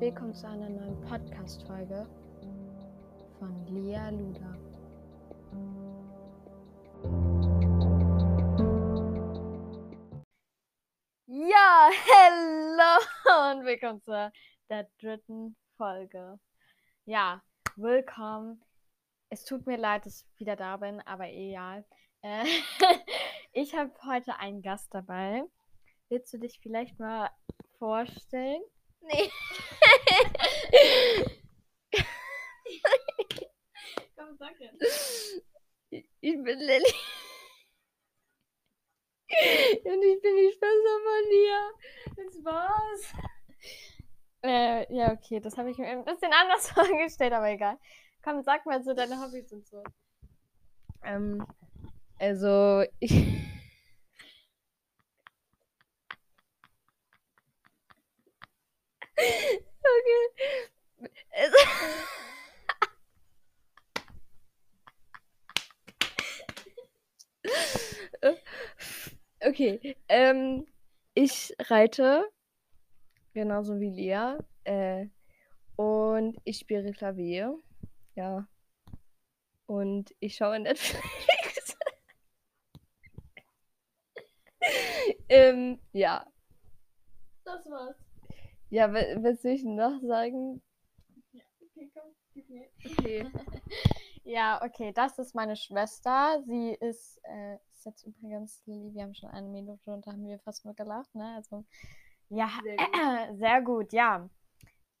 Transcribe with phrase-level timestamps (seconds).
[0.00, 2.06] willkommen zu einer neuen Podcast-Folge
[3.38, 4.56] von Lea Luda.
[11.26, 14.32] Ja, hello und willkommen zu
[14.70, 16.40] der dritten Folge.
[17.04, 17.42] Ja,
[17.76, 18.64] willkommen.
[19.28, 21.84] Es tut mir leid, dass ich wieder da bin, aber egal.
[22.22, 22.46] Äh,
[23.52, 25.44] ich habe heute einen Gast dabei.
[26.08, 27.28] Willst du dich vielleicht mal
[27.78, 28.62] vorstellen?
[29.00, 29.30] Nee.
[34.16, 35.42] Komm, sag jetzt.
[35.90, 36.94] Ich bin Lilly.
[39.84, 41.72] Und ich bin die Schwester von dir.
[42.16, 43.14] Das war's.
[44.42, 47.78] Äh, ja, okay, das habe ich mir ein bisschen anders vorgestellt, aber egal.
[48.22, 49.82] Komm, sag mal so deine Hobbys und so.
[51.02, 51.46] Ähm,
[52.18, 53.12] also, ich.
[59.82, 60.50] Okay.
[69.42, 69.96] Okay.
[70.08, 70.66] Ähm,
[71.14, 72.28] ich reite
[73.32, 74.36] genauso wie Lea.
[74.64, 75.06] Äh,
[75.76, 77.58] und ich spiele Klavier.
[78.14, 78.46] Ja.
[79.66, 81.76] Und ich schaue Netflix.
[85.28, 86.26] ähm, ja.
[87.44, 87.99] Das war's.
[88.70, 90.62] Ja, was soll ich noch sagen?
[91.60, 92.66] Okay, komm, gib mir.
[92.84, 93.26] Okay.
[94.22, 96.40] Ja, okay, das ist meine Schwester.
[96.46, 100.24] Sie ist, äh, ist jetzt übrigens, Lilly, wir haben schon eine Minute und da haben
[100.26, 101.34] wir fast nur gelacht, ne?
[101.36, 101.64] Also,
[102.28, 102.76] ja, Sehr
[103.30, 103.38] gut.
[103.38, 104.28] sehr gut, ja.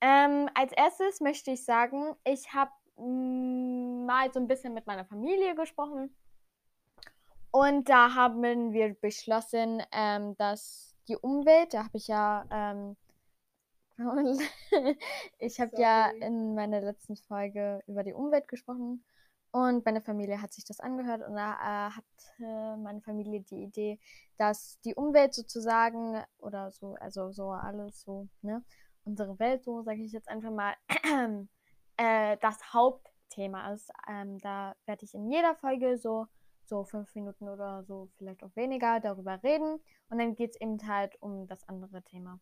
[0.00, 5.54] Ähm, als erstes möchte ich sagen, ich habe mal so ein bisschen mit meiner Familie
[5.54, 6.12] gesprochen.
[7.52, 12.96] Und da haben wir beschlossen, ähm, dass die Umwelt, da habe ich ja, ähm,
[15.38, 19.04] ich habe ja in meiner letzten Folge über die Umwelt gesprochen
[19.52, 23.98] und meine Familie hat sich das angehört und da äh, hatte meine Familie die Idee,
[24.36, 28.64] dass die Umwelt sozusagen oder so, also so alles so, ne,
[29.04, 30.74] unsere Welt so, sage ich jetzt einfach mal,
[31.96, 33.90] äh, das Hauptthema ist.
[34.08, 36.26] Ähm, da werde ich in jeder Folge so
[36.70, 39.80] so fünf Minuten oder so, vielleicht auch weniger, darüber reden.
[40.08, 42.40] Und dann geht es eben halt um das andere Thema.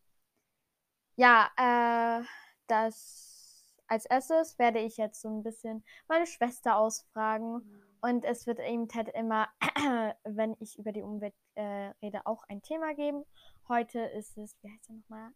[1.19, 2.23] Ja, äh,
[2.67, 7.61] das als erstes werde ich jetzt so ein bisschen meine Schwester ausfragen.
[7.99, 9.49] Und es wird eben halt immer,
[10.23, 13.25] wenn ich über die Umwelt äh, rede, auch ein Thema geben.
[13.67, 15.31] Heute ist es, wie heißt er nochmal?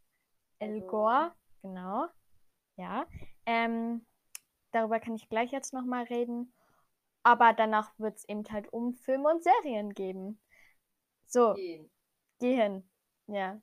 [0.59, 1.33] El Gore.
[1.61, 2.07] Genau.
[2.77, 3.05] Ja.
[3.45, 4.05] Ähm,
[4.71, 6.53] darüber kann ich gleich jetzt nochmal reden.
[7.23, 10.39] Aber danach wird es eben halt um Filme und Serien geben.
[11.25, 11.91] So, Gehen.
[12.39, 12.89] geh hin.
[13.27, 13.61] Ja.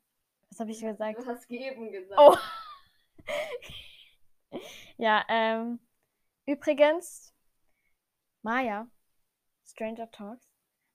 [0.51, 1.19] Was habe ich gesagt?
[1.19, 2.21] Du hast geben gesagt.
[2.21, 2.37] Oh.
[4.99, 5.79] ja, ähm,
[6.47, 7.33] übrigens,
[8.43, 8.89] Maya,
[9.65, 10.49] Stranger Talks,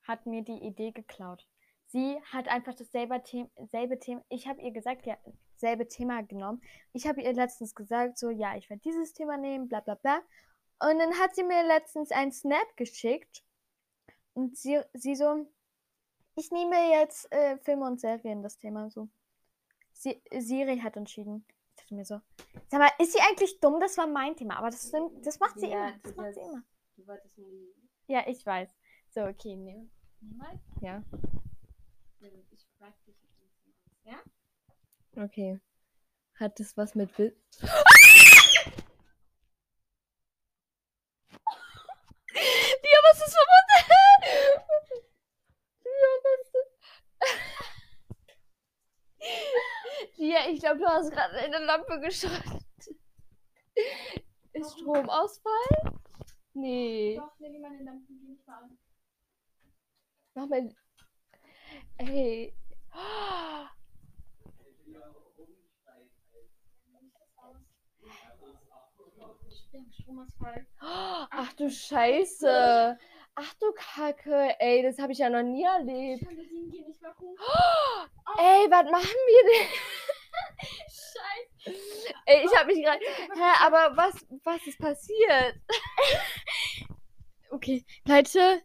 [0.04, 1.48] hat mir die Idee geklaut.
[1.88, 5.18] Sie hat einfach dasselbe Thema, selbe Thema, ich habe ihr gesagt, ja,
[5.56, 6.62] selbe Thema genommen.
[6.94, 10.22] Ich habe ihr letztens gesagt, so, ja, ich werde dieses Thema nehmen, bla bla bla.
[10.80, 13.46] Und dann hat sie mir letztens einen Snap geschickt
[14.34, 15.48] und sie, sie so,
[16.36, 19.08] ich nehme jetzt äh, Filme und Serien, das Thema so.
[19.96, 21.46] Siri hat entschieden.
[21.70, 22.22] Ich dachte mir so,
[22.68, 23.80] sag mal, ist sie eigentlich dumm?
[23.80, 24.92] Das war mein Thema, aber das,
[25.22, 25.98] das macht sie Ja, immer.
[26.04, 26.64] Das macht sie immer.
[26.96, 27.74] Du wolltest nie.
[28.08, 28.70] Ja, ich weiß.
[29.10, 29.90] So, okay, nehm,
[30.22, 30.60] nehm mal.
[30.82, 31.04] Ja.
[32.52, 33.16] Ich frag dich
[34.06, 34.22] ja?
[35.24, 35.60] Okay.
[36.36, 37.60] Hat das was mit Witz?
[37.62, 37.70] Ja,
[43.10, 43.80] was ist verbunden?
[45.86, 45.90] Ja,
[46.24, 46.45] was
[50.26, 52.66] Ja, ich glaube, du hast gerade eine Lampe geschrottet.
[54.54, 55.94] Ist Stromausfall?
[56.54, 57.16] Nee.
[57.18, 58.78] Doch, lege meine Lampen gehen nicht mal an.
[60.34, 60.76] Mach mal.
[61.98, 62.58] Ey.
[69.48, 70.66] Ich im Stromausfall.
[70.80, 72.98] Ach du Scheiße.
[73.36, 74.60] Ach du Kacke.
[74.60, 76.24] Ey, das habe ich ja noch nie erlebt.
[76.24, 77.38] Jalousien gehen nicht mal hoch.
[78.38, 80.15] Ey, was machen wir denn?
[80.88, 82.14] Scheiße.
[82.26, 83.00] Ey, ich habe mich gerade.
[83.00, 85.56] Hä, aber was, was ist passiert?
[87.52, 88.64] Okay, Leute,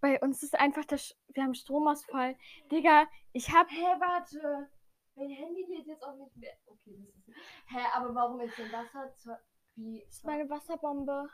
[0.00, 1.16] bei uns ist einfach das.
[1.28, 2.36] Wir haben Stromausfall.
[2.70, 3.70] Digga, ich hab.
[3.70, 4.68] Hä, warte.
[5.14, 6.52] Mein Handy geht jetzt auch nicht mehr.
[6.66, 7.36] Okay, das ist.
[7.68, 9.38] Hä, aber warum ist denn Wasser zur.
[9.76, 10.02] Wie.
[10.04, 11.30] Das ist meine Wasserbombe.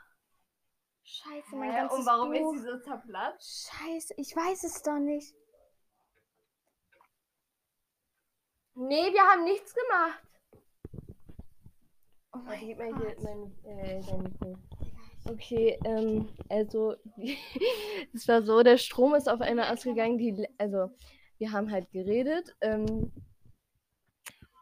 [1.03, 2.53] Scheiße, mein Hä, ganzes und warum Buch.
[2.53, 3.71] ist sie so zerplatzt?
[3.73, 5.35] Scheiße, ich weiß es doch nicht.
[8.75, 10.21] Nee, wir haben nichts gemacht.
[12.33, 13.15] Oh mein mal Gott.
[13.15, 14.55] hier mein, äh.
[15.29, 16.95] Okay, ähm, also
[18.13, 20.89] es war so, der Strom ist auf einmal ausgegangen, die, also
[21.37, 23.11] wir haben halt geredet ähm,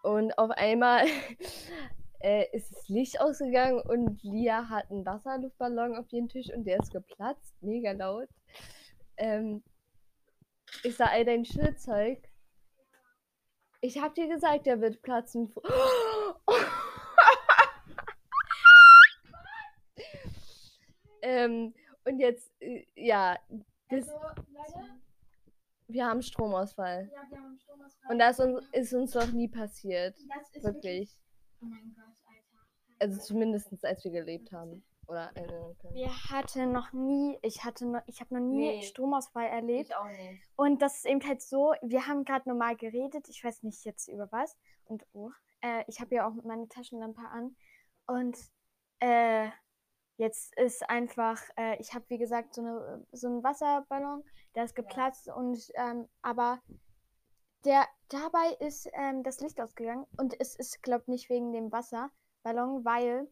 [0.04, 1.06] und auf einmal
[2.20, 6.80] äh, ist das Licht ausgegangen und Lia hat einen Wasserluftballon auf ihren Tisch und der
[6.80, 8.30] ist geplatzt, mega laut.
[9.18, 9.64] Ähm,
[10.84, 12.31] ich sah all dein Schildzeug.
[13.84, 15.52] Ich hab dir gesagt, der wird platzen.
[21.24, 21.74] ähm,
[22.06, 23.40] und jetzt, äh, ja,
[23.90, 24.20] das, Also,
[24.54, 24.86] Leute,
[25.88, 27.10] wir haben Stromausfall.
[27.12, 28.12] ja, wir haben Stromausfall.
[28.12, 30.16] Und das uns, ist uns noch nie passiert.
[30.30, 31.18] das ist Wirklich.
[31.62, 32.68] Oh mein Gott, Alter.
[33.00, 34.84] Also zumindest als wir gelebt haben.
[35.12, 35.94] Oder erinnern können.
[35.94, 38.82] Wir hatten noch nie, ich hatte noch, ich habe noch nie Nee.
[38.84, 39.90] Stromausfall erlebt.
[39.90, 40.50] Ich auch nicht.
[40.56, 44.08] Und das ist eben halt so, wir haben gerade normal geredet, ich weiß nicht jetzt
[44.08, 44.58] über was.
[44.86, 45.32] Und oh,
[45.62, 47.58] äh, ich habe ja auch meine Taschenlampe an.
[48.08, 48.38] Und
[49.00, 49.50] äh,
[50.16, 54.24] jetzt ist einfach, äh, ich habe wie gesagt so, eine, so einen Wasserballon,
[54.56, 56.62] der ist geplatzt und ähm, aber
[57.66, 62.86] der dabei ist ähm, das Licht ausgegangen und es ist, glaube nicht wegen dem Wasserballon,
[62.86, 63.28] weil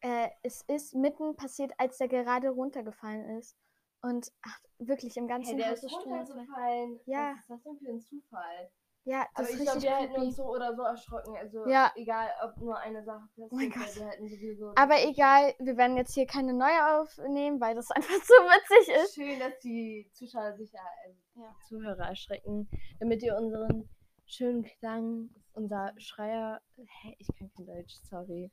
[0.00, 3.56] äh, es ist mitten passiert, als der gerade runtergefallen ist.
[4.02, 7.00] Und ach, wirklich im ganzen Hey, der Haus ist runtergefallen.
[7.06, 7.32] Ja.
[7.34, 8.70] Was ist das denn für ein Zufall?
[9.04, 11.34] Ja, Aber das ich ist glaube, wir hätten uns so oder so erschrocken.
[11.36, 11.90] Also Ja.
[11.96, 13.96] egal, ob nur eine Sache passiert mein wäre, Gott.
[13.96, 14.72] wir hätten sowieso...
[14.76, 19.14] Aber egal, wir werden jetzt hier keine neue aufnehmen, weil das einfach so witzig ist.
[19.14, 21.56] Schön, dass die Zuschauer sich, ja, also Ja.
[21.68, 22.68] Zuhörer erschrecken,
[23.00, 23.88] damit ihr unseren
[24.26, 28.50] schönen Klang, unser Schreier, hä, ich kann kein Deutsch, sorry,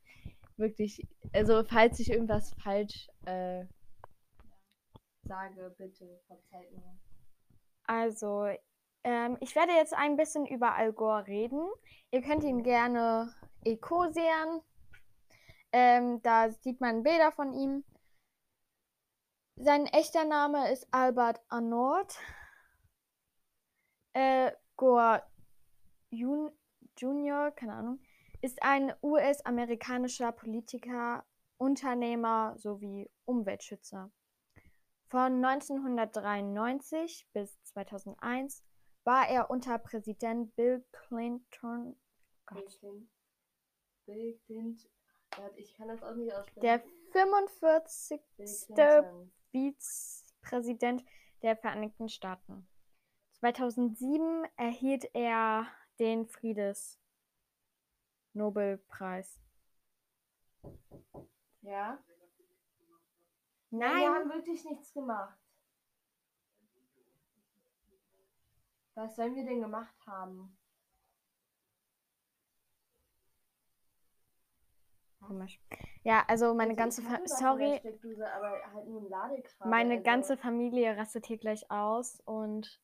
[0.57, 3.65] wirklich, also falls ich irgendwas falsch äh,
[5.23, 6.97] sage, bitte verzeiht mir.
[7.83, 8.47] Also,
[9.03, 11.67] ähm, ich werde jetzt ein bisschen über Al Gore reden.
[12.11, 13.33] Ihr könnt ihn gerne
[13.63, 14.61] ekosieren.
[15.71, 17.83] Ähm, da sieht man Bilder von ihm.
[19.55, 22.15] Sein echter Name ist Albert Arnold.
[24.13, 25.23] Äh, Gore
[26.09, 26.51] Jun
[26.97, 27.99] Junior, keine Ahnung,
[28.41, 31.25] ist ein US-amerikanischer Politiker,
[31.57, 34.11] Unternehmer sowie Umweltschützer.
[35.09, 38.63] Von 1993 bis 2001
[39.03, 41.95] war er unter Präsident Bill Clinton
[42.45, 42.79] Gott.
[44.05, 44.91] Bill Clinton.
[45.55, 46.61] Ich kann das auch nicht aussprechen.
[46.61, 48.21] der 45.
[48.35, 49.31] Bill Clinton.
[49.51, 51.05] Vizepräsident
[51.41, 52.67] der Vereinigten Staaten.
[53.39, 55.67] 2007 erhielt er
[55.99, 57.06] den Friedensnobelpreis.
[61.61, 61.97] Ja?
[63.69, 65.37] Nein, Wir haben wirklich nichts gemacht.
[68.95, 70.57] Was sollen wir denn gemacht haben?
[75.19, 75.59] komisch.
[76.03, 80.03] Ja, also meine Also, ganze ich Fa hatte was in der sorry, halt meine also-
[80.03, 82.81] ganze Familie rastet hier gleich aus und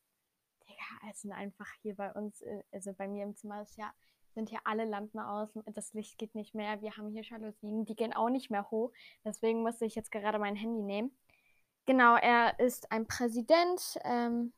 [0.68, 3.92] Digga, es sind einfach hier bei uns, äh, also bei mir im Zimmer ist ja,
[4.34, 7.96] sind hier alle Lampen aus, das Licht geht nicht mehr, wir haben hier Jalousien, die
[7.96, 8.92] gehen auch nicht mehr hoch,
[9.24, 11.16] deswegen musste ich jetzt gerade mein Handy nehmen.
[11.86, 14.52] Genau, er ist ein Präsident, ähm,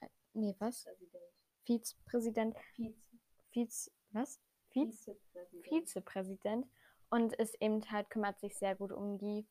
[0.00, 0.84] äh, nee, was?
[0.84, 1.24] Präsident.
[1.64, 3.10] Vizepräsident, Vize.
[3.52, 4.40] Viz, was?
[4.72, 5.66] Viz, Vizepräsident.
[5.66, 6.66] Vizepräsident
[7.10, 9.46] und ist eben halt, kümmert sich sehr gut um die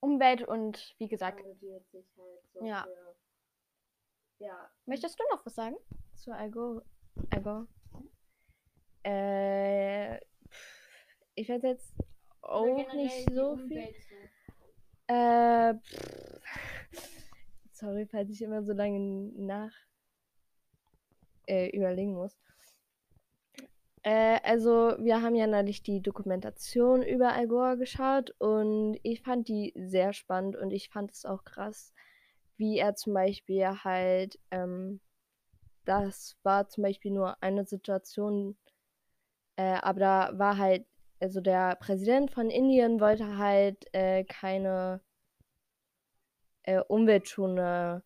[0.00, 2.82] Umwelt und wie gesagt, halt so Ja.
[2.82, 3.16] für.
[4.38, 5.76] Ja, möchtest du noch was sagen?
[6.14, 6.82] zu Algo.
[7.30, 7.66] Algo.
[9.04, 10.16] Äh,
[11.34, 11.92] ich werde jetzt
[12.40, 13.88] auch nicht so viel.
[15.06, 15.74] Äh,
[17.72, 18.98] sorry, falls ich immer so lange
[19.36, 19.72] nach
[21.46, 22.36] äh, überlegen muss.
[24.02, 29.48] Äh, also, wir haben ja neulich die Dokumentation über Al Gore geschaut und ich fand
[29.48, 31.92] die sehr spannend und ich fand es auch krass,
[32.56, 35.00] wie er zum Beispiel halt, ähm,
[35.86, 38.56] das war zum Beispiel nur eine Situation,
[39.56, 40.86] äh, aber da war halt,
[41.20, 45.00] also der Präsident von Indien wollte halt äh, keine
[46.64, 48.02] äh, umweltschonende,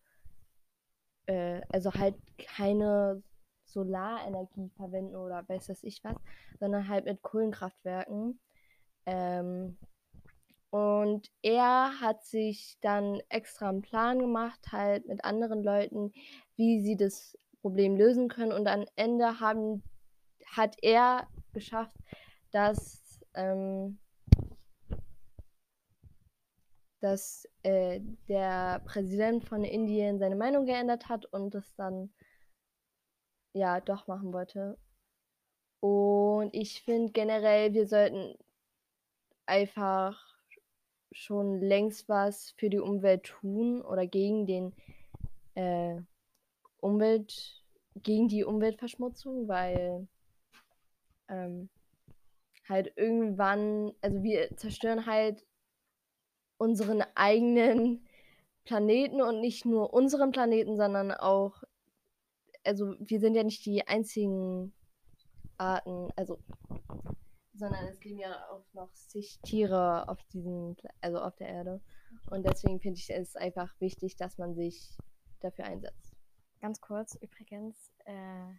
[1.27, 3.23] äh, also halt keine
[3.65, 6.15] Solarenergie verwenden oder weiß was ich was,
[6.59, 8.39] sondern halt mit Kohlenkraftwerken.
[9.05, 9.77] Ähm,
[10.71, 16.11] und er hat sich dann extra einen Plan gemacht, halt mit anderen Leuten,
[16.55, 18.51] wie sie das Problem lösen können.
[18.51, 19.81] Und am Ende haben,
[20.45, 21.97] hat er geschafft,
[22.51, 23.99] dass, ähm,
[26.99, 32.13] dass äh, der Präsident von Indien seine Meinung geändert hat und das dann
[33.53, 34.77] ja doch machen wollte.
[35.81, 38.35] Und ich finde generell, wir sollten
[39.45, 40.21] einfach
[41.11, 44.73] schon längst was für die Umwelt tun oder gegen den
[45.55, 46.01] äh,
[46.77, 47.63] Umwelt,
[47.95, 50.07] gegen die Umweltverschmutzung, weil
[51.29, 51.69] ähm,
[52.67, 55.45] halt irgendwann, also wir zerstören halt
[56.57, 58.05] unseren eigenen
[58.65, 61.63] Planeten und nicht nur unseren Planeten, sondern auch,
[62.63, 64.73] also wir sind ja nicht die einzigen
[65.57, 66.39] Arten, also
[67.59, 71.81] sondern es leben ja auch noch zig Tiere auf diesem, also auf der Erde.
[72.29, 74.97] Und deswegen finde ich es einfach wichtig, dass man sich
[75.41, 76.15] dafür einsetzt.
[76.61, 78.53] Ganz kurz, übrigens, äh,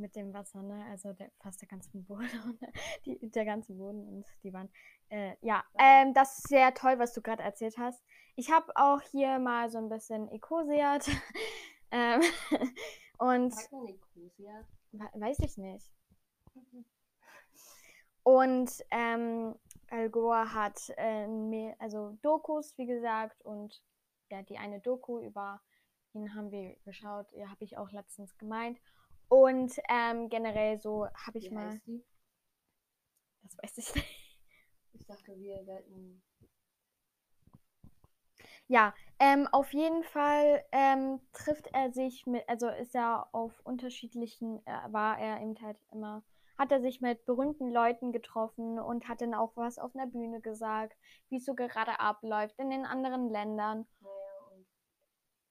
[0.00, 0.84] mit dem Wasser, ne?
[0.90, 2.28] Also der, fast der ganze Boden,
[3.06, 4.70] die, der ganze Boden und die Wand.
[5.08, 8.02] Äh, ja, ähm, das ist sehr toll, was du gerade erzählt hast.
[8.36, 11.08] Ich habe auch hier mal so ein bisschen Ecosiat.
[11.90, 12.20] ähm,
[13.18, 14.66] und Ecosiat?
[15.14, 15.90] Weiß ich nicht.
[18.22, 19.54] Und ähm,
[19.88, 23.82] Al Gore hat äh, also Dokus, wie gesagt, und
[24.30, 25.60] ja, die eine Doku über
[26.12, 28.80] ihn haben wir geschaut, ja, habe ich auch letztens gemeint.
[29.30, 31.68] Und ähm, generell so habe ich Wie mal.
[31.68, 32.04] heißt die?
[33.42, 34.40] Das weiß ich nicht.
[34.92, 36.22] Ich dachte, wir werden.
[38.68, 44.64] Ja, ähm, auf jeden Fall ähm, trifft er sich mit, also ist er auf unterschiedlichen,
[44.66, 46.24] äh, war er eben halt immer,
[46.58, 50.40] hat er sich mit berühmten Leuten getroffen und hat dann auch was auf einer Bühne
[50.40, 50.96] gesagt,
[51.30, 53.86] wie es so gerade abläuft in den anderen Ländern.
[54.00, 54.66] Naja, und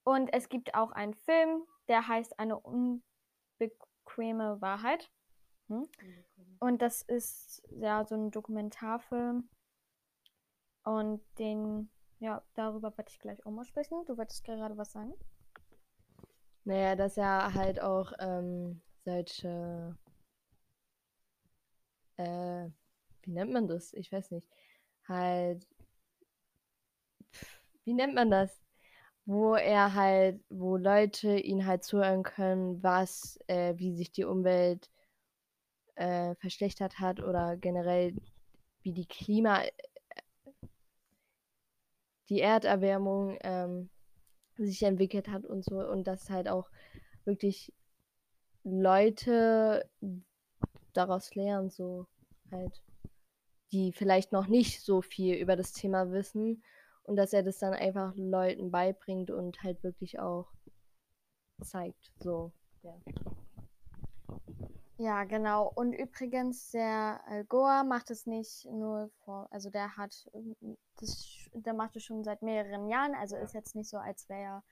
[0.04, 2.58] Und es gibt auch einen Film, der heißt Eine
[3.60, 5.10] unbequeme Wahrheit.
[5.68, 5.88] Hm?
[6.58, 9.48] Und das ist ja so ein Dokumentarfilm.
[10.84, 14.04] Und den, ja, darüber werde ich gleich auch mal sprechen.
[14.06, 15.14] Du wolltest gerade was sagen?
[16.64, 19.96] Naja, dass er halt auch ähm, solche.
[22.16, 22.68] Äh,
[23.22, 23.92] wie nennt man das?
[23.92, 24.48] Ich weiß nicht.
[25.06, 25.66] Halt.
[27.32, 28.62] Pff, Wie nennt man das?
[29.26, 34.90] Wo er halt, wo Leute ihn halt zuhören können, was, äh, wie sich die Umwelt
[35.94, 38.14] äh, verschlechtert hat oder generell
[38.82, 39.62] wie die Klima,
[42.28, 43.90] die Erderwärmung ähm,
[44.56, 45.80] sich entwickelt hat und so.
[45.80, 46.70] Und dass halt auch
[47.24, 47.72] wirklich
[48.64, 49.88] Leute
[50.92, 52.06] daraus lernen, so
[52.50, 52.82] halt,
[53.72, 56.62] die vielleicht noch nicht so viel über das Thema wissen
[57.04, 60.52] und dass er das dann einfach Leuten beibringt und halt wirklich auch
[61.62, 62.52] zeigt, so,
[62.82, 62.96] ja.
[65.00, 65.72] Ja, genau.
[65.74, 70.30] Und übrigens, der Al Gore macht es nicht nur vor, also der hat
[70.96, 74.42] das, der macht es schon seit mehreren Jahren, also ist jetzt nicht so, als wäre
[74.42, 74.64] er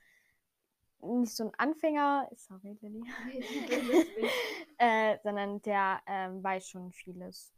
[1.01, 3.01] nicht so ein Anfänger, sorry, Lilly,
[4.77, 7.51] äh, sondern der ähm, weiß schon vieles.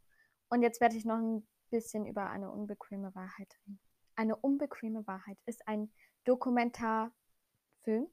[0.48, 3.80] Und jetzt werde ich noch ein bisschen über eine unbequeme Wahrheit reden.
[4.22, 5.90] Eine unbequeme Wahrheit ist ein
[6.22, 8.06] Dokumentarfilm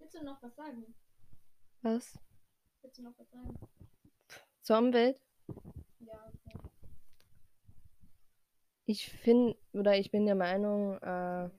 [0.08, 0.94] Willst du noch was sagen?
[1.82, 2.18] Was?
[2.80, 3.58] Willst du noch was sagen?
[4.62, 5.20] Zur Umwelt?
[5.98, 6.32] Ja,
[8.86, 11.50] Ich finde, oder ich bin der Meinung, äh,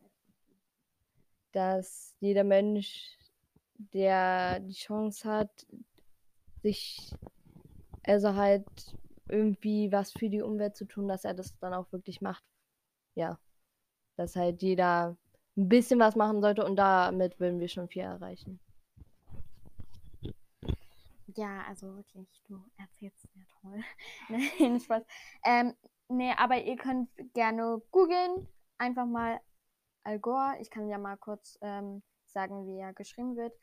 [1.51, 3.19] dass jeder Mensch,
[3.77, 5.67] der die Chance hat,
[6.63, 7.13] sich,
[8.01, 8.65] also halt
[9.27, 12.43] irgendwie was für die Umwelt zu tun, dass er das dann auch wirklich macht.
[13.13, 13.39] Ja.
[14.15, 15.17] Dass halt jeder
[15.59, 18.59] ein bisschen was machen sollte und damit würden wir schon viel erreichen.
[21.35, 23.83] Ja, also wirklich, du erzählst sehr toll.
[24.59, 25.03] Nein, Spaß.
[25.45, 25.73] Ähm,
[26.07, 28.47] nee, aber ihr könnt gerne googeln.
[28.77, 29.39] Einfach mal
[30.03, 30.55] Al Gore.
[30.61, 33.53] Ich kann ja mal kurz ähm, sagen, wie er geschrieben wird.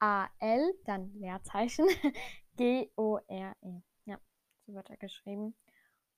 [0.00, 1.86] A-L, dann Leerzeichen,
[2.56, 3.82] G-O-R-E.
[4.04, 4.18] Ja,
[4.66, 5.56] so wird er geschrieben.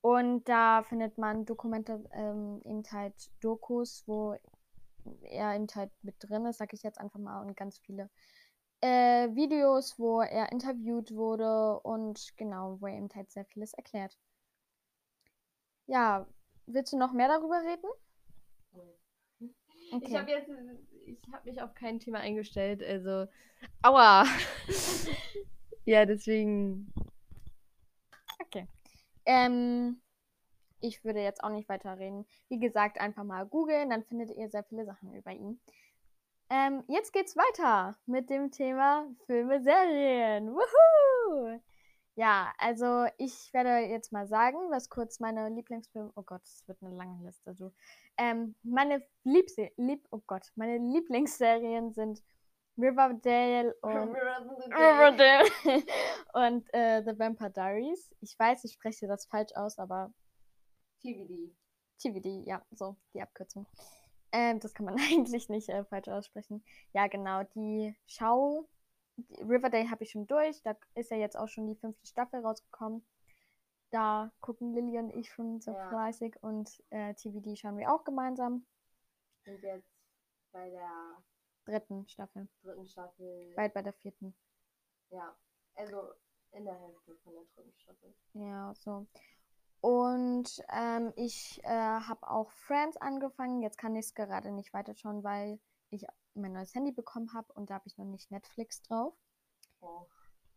[0.03, 4.35] Und da findet man Dokumente, ähm, eben halt Dokus, wo
[5.23, 8.11] er eben halt mit drin ist, sag ich jetzt einfach mal, und ganz viele
[8.81, 14.17] äh, Videos, wo er interviewt wurde und genau, wo er eben halt sehr vieles erklärt.
[15.87, 16.27] Ja,
[16.67, 17.91] willst du noch mehr darüber reden?
[20.03, 20.49] Ich habe jetzt,
[21.05, 23.27] ich habe mich auf kein Thema eingestellt, also,
[23.83, 24.25] aua.
[25.85, 26.93] ja, deswegen.
[28.41, 28.69] Okay.
[29.27, 30.01] Ähm,
[30.81, 32.27] ich würde jetzt auch nicht weiter reden.
[32.49, 35.61] Wie gesagt, einfach mal googeln, dann findet ihr sehr viele Sachen über ihn.
[36.51, 40.53] Ähm, jetzt geht's weiter mit dem Thema Filme, Serien.
[40.53, 41.61] Woohoo!
[42.17, 46.13] Ja, also ich werde jetzt mal sagen, was kurz meine Lieblingsfilme.
[46.17, 47.55] Oh Gott, es wird eine lange Liste.
[47.55, 47.73] Du.
[48.19, 52.21] Ähm, meine Liebse Lieb oh Gott, meine Lieblingsserien sind
[52.77, 54.15] Riverdale und
[54.73, 55.49] Riverdale
[56.35, 58.13] und äh, The Vampire Diaries.
[58.21, 60.13] Ich weiß, ich spreche das falsch aus, aber
[61.01, 61.55] TVD.
[61.99, 63.67] TVD, ja, so die Abkürzung.
[64.33, 66.65] Ähm, das kann man eigentlich nicht äh, falsch aussprechen.
[66.93, 68.69] Ja, genau, die Schau.
[69.17, 70.63] Die Riverdale habe ich schon durch.
[70.63, 73.05] Da ist ja jetzt auch schon die fünfte Staffel rausgekommen.
[73.91, 75.89] Da gucken Lilly und ich schon so ja.
[75.89, 78.65] fleißig und äh, TVD schauen wir auch gemeinsam.
[79.47, 79.91] Und jetzt
[80.53, 81.23] bei der
[81.65, 82.49] dritten Staffel.
[82.63, 83.53] Dritten Staffel.
[83.57, 84.35] Bald bei der vierten.
[85.11, 85.37] Ja,
[85.75, 86.13] also
[86.53, 88.15] in der Hälfte von der dritten Staffel.
[88.35, 89.07] Ja, so.
[89.81, 93.63] Und ähm, ich äh, habe auch Friends angefangen.
[93.63, 95.59] Jetzt kann ich es gerade nicht weiterschauen, weil
[95.91, 99.15] ich mein neues Handy bekommen habe und da habe ich noch nicht Netflix drauf.
[99.81, 100.07] Oh.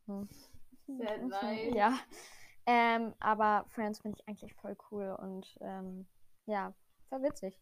[0.08, 0.30] Hm.
[0.88, 1.74] Sehr nice.
[1.74, 1.98] Ja.
[2.66, 6.08] Ähm, aber Friends finde ich eigentlich voll cool und ähm,
[6.46, 6.74] ja,
[7.10, 7.60] voll witzig.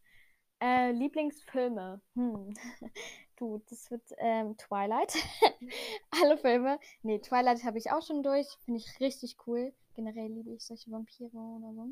[0.60, 2.00] Äh, Lieblingsfilme.
[2.14, 2.54] Hm.
[3.36, 5.14] Du, das wird ähm, Twilight.
[6.22, 6.78] Alle Filme.
[7.02, 8.46] Nee, Twilight habe ich auch schon durch.
[8.64, 9.74] Finde ich richtig cool.
[9.94, 11.86] Generell liebe ich solche Vampire oder so.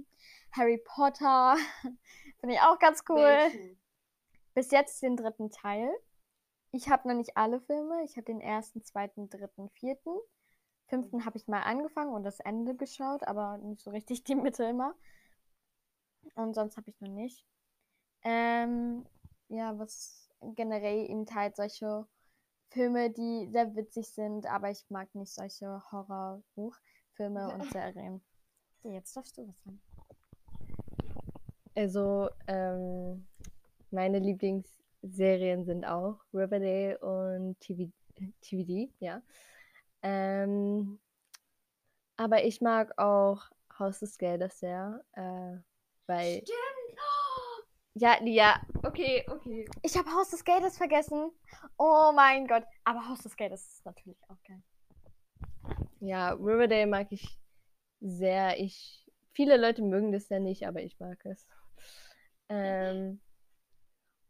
[0.52, 1.57] Harry Potter.
[2.40, 3.16] Finde ich auch ganz cool.
[3.16, 3.80] Welchen?
[4.54, 5.90] Bis jetzt den dritten Teil.
[6.73, 8.02] Ich habe noch nicht alle Filme.
[8.04, 10.16] Ich habe den ersten, zweiten, dritten, vierten.
[10.87, 14.64] Fünften habe ich mal angefangen und das Ende geschaut, aber nicht so richtig die Mitte
[14.64, 14.95] immer.
[16.35, 17.45] Und sonst habe ich noch nicht.
[18.23, 19.07] Ähm,
[19.49, 22.07] ja, was generell eben halt solche
[22.71, 25.83] Filme, die sehr witzig sind, aber ich mag nicht solche
[27.20, 28.20] Horrorbuchfilme und Serien.
[28.82, 29.80] Jetzt darfst du was sagen.
[31.75, 33.26] Also, ähm,
[33.90, 37.90] meine Lieblingsserien sind auch Riverdale und TV,
[38.40, 39.23] TVD, ja.
[40.02, 40.99] Ähm,
[42.16, 43.42] aber ich mag auch
[43.78, 45.56] Haus des Geldes sehr, äh,
[46.06, 46.42] weil.
[46.42, 46.56] Stimmt!
[47.95, 49.68] Ja, ja, okay, okay.
[49.82, 51.32] Ich habe Haus des Geldes vergessen.
[51.76, 52.62] Oh mein Gott.
[52.84, 54.62] Aber Haus des Geldes ist natürlich auch geil.
[56.00, 57.39] Ja, Riverdale mag ich
[58.00, 58.58] sehr.
[58.58, 61.47] Ich, viele Leute mögen das ja nicht, aber ich mag es.
[62.49, 63.21] Ähm,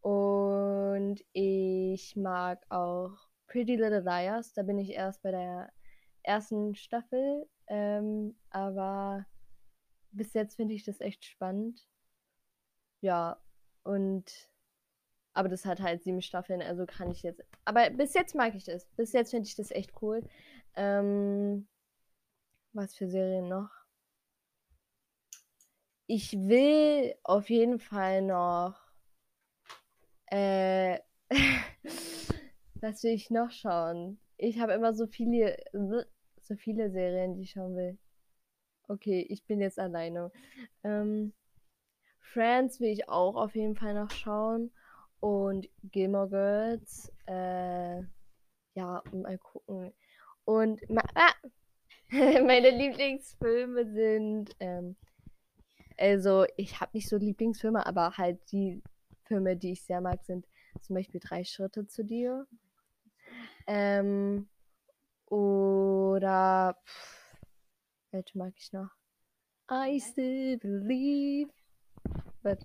[0.01, 3.13] und ich mag auch
[3.47, 4.53] Pretty Little Liars.
[4.55, 5.73] Da bin ich erst bei der
[6.23, 7.49] ersten Staffel.
[7.69, 9.27] Ähm, aber
[10.13, 11.87] bis jetzt finde ich das echt spannend.
[13.01, 13.41] Ja,
[13.85, 14.51] und
[15.33, 17.43] aber das hat halt sieben Staffeln, also kann ich jetzt.
[17.65, 18.87] Aber bis jetzt mag ich das.
[18.97, 20.23] Bis jetzt finde ich das echt cool.
[20.77, 21.69] Ähm,
[22.73, 23.71] was für Serien noch?
[26.07, 28.81] Ich will auf jeden Fall noch.
[30.27, 30.99] Äh,
[32.75, 34.21] was will ich noch schauen?
[34.37, 35.57] Ich habe immer so viele,
[36.41, 37.99] so viele Serien, die ich schauen will.
[38.89, 40.33] Okay, ich bin jetzt alleine.
[40.83, 41.33] Ähm,
[42.21, 44.73] Friends will ich auch auf jeden Fall noch schauen.
[45.21, 48.03] Und Gilmore Girls, äh,
[48.75, 49.93] ja, mal gucken.
[50.51, 50.81] Und
[51.15, 51.33] ah,
[52.11, 54.97] meine Lieblingsfilme sind, ähm,
[55.97, 58.83] also ich habe nicht so Lieblingsfilme, aber halt die
[59.23, 60.49] Filme, die ich sehr mag, sind
[60.81, 62.49] zum Beispiel Drei Schritte zu dir.
[63.69, 64.49] Ähm,
[65.27, 67.37] oder pff,
[68.11, 68.91] welche mag ich noch?
[69.71, 71.53] I still believe
[72.43, 72.59] But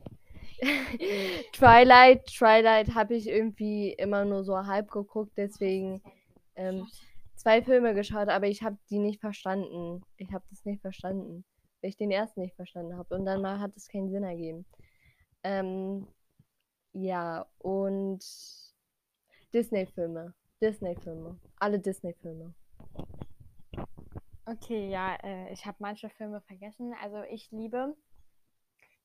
[1.53, 6.01] Twilight, Twilight habe ich irgendwie immer nur so halb geguckt, deswegen
[6.55, 6.87] ähm,
[7.35, 10.03] zwei Filme geschaut, aber ich habe die nicht verstanden.
[10.17, 11.45] Ich habe das nicht verstanden,
[11.81, 14.65] weil ich den ersten nicht verstanden habe und dann mal hat es keinen Sinn ergeben.
[15.43, 16.07] Ähm,
[16.93, 18.23] ja, und
[19.53, 20.33] Disney-Filme.
[20.61, 21.39] Disney-Filme.
[21.59, 22.53] Alle Disney-Filme.
[24.45, 26.93] Okay, ja, äh, ich habe manche Filme vergessen.
[27.01, 27.95] Also ich liebe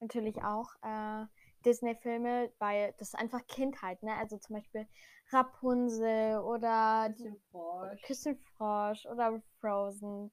[0.00, 1.26] natürlich auch äh,
[1.64, 4.14] Disney-Filme, weil das ist einfach Kindheit, ne?
[4.16, 4.86] Also zum Beispiel
[5.30, 7.14] Rapunzel oder
[8.02, 10.32] Küssenfrosch oder Frozen.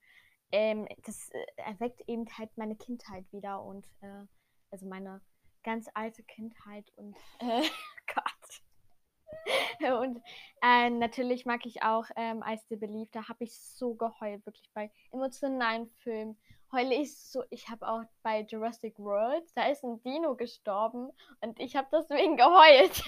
[0.51, 4.25] Ähm, das äh, erweckt eben halt meine Kindheit wieder und äh,
[4.71, 5.21] also meine
[5.63, 7.63] ganz alte Kindheit und äh,
[8.13, 8.61] Gott.
[10.01, 10.21] und
[10.63, 13.09] äh, natürlich mag ich auch ähm, I Still Believe.
[13.11, 16.37] Da habe ich so geheult, wirklich bei emotionalen Filmen
[16.71, 17.43] heule ich so.
[17.49, 21.09] Ich habe auch bei Jurassic World, da ist ein Dino gestorben
[21.41, 23.03] und ich habe deswegen geheult.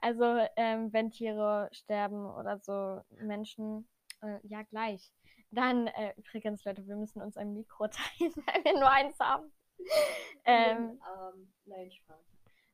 [0.00, 0.24] Also,
[0.56, 3.88] ähm, wenn Tiere sterben oder so Menschen,
[4.22, 5.12] äh, ja, gleich.
[5.50, 9.52] Dann, äh, übrigens, Leute, wir müssen uns ein Mikro teilen, weil wir nur eins haben.
[10.44, 12.16] ähm, ähm, nein, Spaß.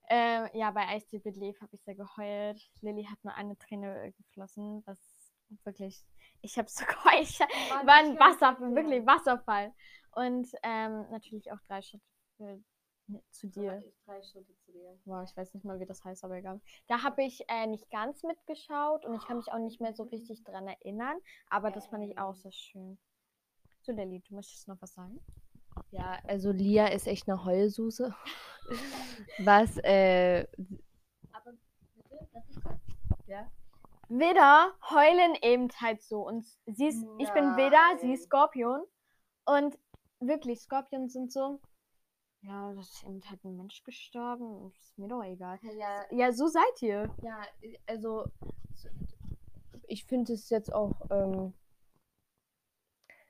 [0.09, 2.61] ähm, ja, bei Ice Deep Belief habe ich sehr geheult.
[2.81, 4.99] Lilly hat nur eine Träne geflossen, was
[5.65, 6.05] wirklich,
[6.43, 7.29] ich habe so geheult.
[7.29, 9.73] Ich war ein Wasserfall, wirklich Wasserfall.
[10.13, 12.05] Und ähm, natürlich auch drei Schritte
[12.37, 12.61] für,
[13.07, 13.83] ne, zu dir.
[14.07, 14.99] Drei Schritte zu dir.
[15.05, 16.61] Wow, ich weiß nicht mal, wie das heißt, aber egal.
[16.89, 20.05] Da habe ich äh, nicht ganz mitgeschaut und ich kann mich auch nicht mehr so
[20.05, 21.19] richtig dran erinnern,
[21.49, 22.99] aber das fand ich auch sehr schön.
[23.83, 25.21] So, Lilly, du möchtest noch was sagen?
[25.91, 28.15] Ja, also Lia ist echt eine Heulsuse.
[29.39, 30.47] Was, äh.
[31.33, 31.53] Aber
[31.95, 32.61] bitte, das ist
[33.27, 33.51] Ja.
[34.09, 36.27] Widder heulen eben halt so.
[36.27, 38.25] Und sie ist, ich bin Widder, sie ist.
[38.25, 38.83] Skorpion.
[39.47, 39.79] Und
[40.21, 41.61] wirklich, Skorpion sind so,
[42.43, 44.73] ja, das ist eben halt ein Mensch gestorben.
[44.79, 45.59] Ist mir doch egal.
[45.63, 47.15] Ja, Ja, so seid ihr.
[47.23, 47.43] ja
[47.87, 48.25] also.
[49.87, 50.95] Ich finde es jetzt auch.
[51.11, 51.53] Ähm,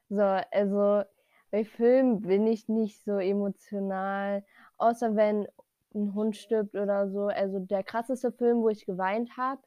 [0.08, 1.04] so, also.
[1.50, 4.44] Bei Filmen bin ich nicht so emotional.
[4.76, 5.48] Außer wenn
[5.94, 7.26] ein Hund stirbt oder so.
[7.26, 9.60] Also der krasseste Film, wo ich geweint habe,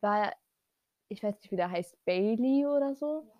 [0.00, 0.32] war,
[1.08, 3.30] ich weiß nicht, wie der heißt, Bailey oder so.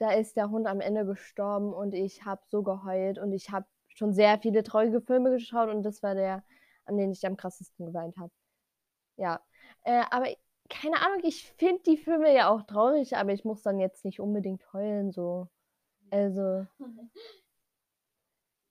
[0.00, 3.66] Da ist der Hund am Ende gestorben und ich habe so geheult und ich habe
[3.88, 6.42] schon sehr viele traurige Filme geschaut und das war der,
[6.86, 8.32] an den ich am krassesten geweint habe.
[9.16, 9.42] Ja,
[9.84, 10.28] äh, aber
[10.70, 14.20] keine Ahnung, ich finde die Filme ja auch traurig, aber ich muss dann jetzt nicht
[14.20, 15.48] unbedingt heulen, so.
[16.10, 16.66] Also,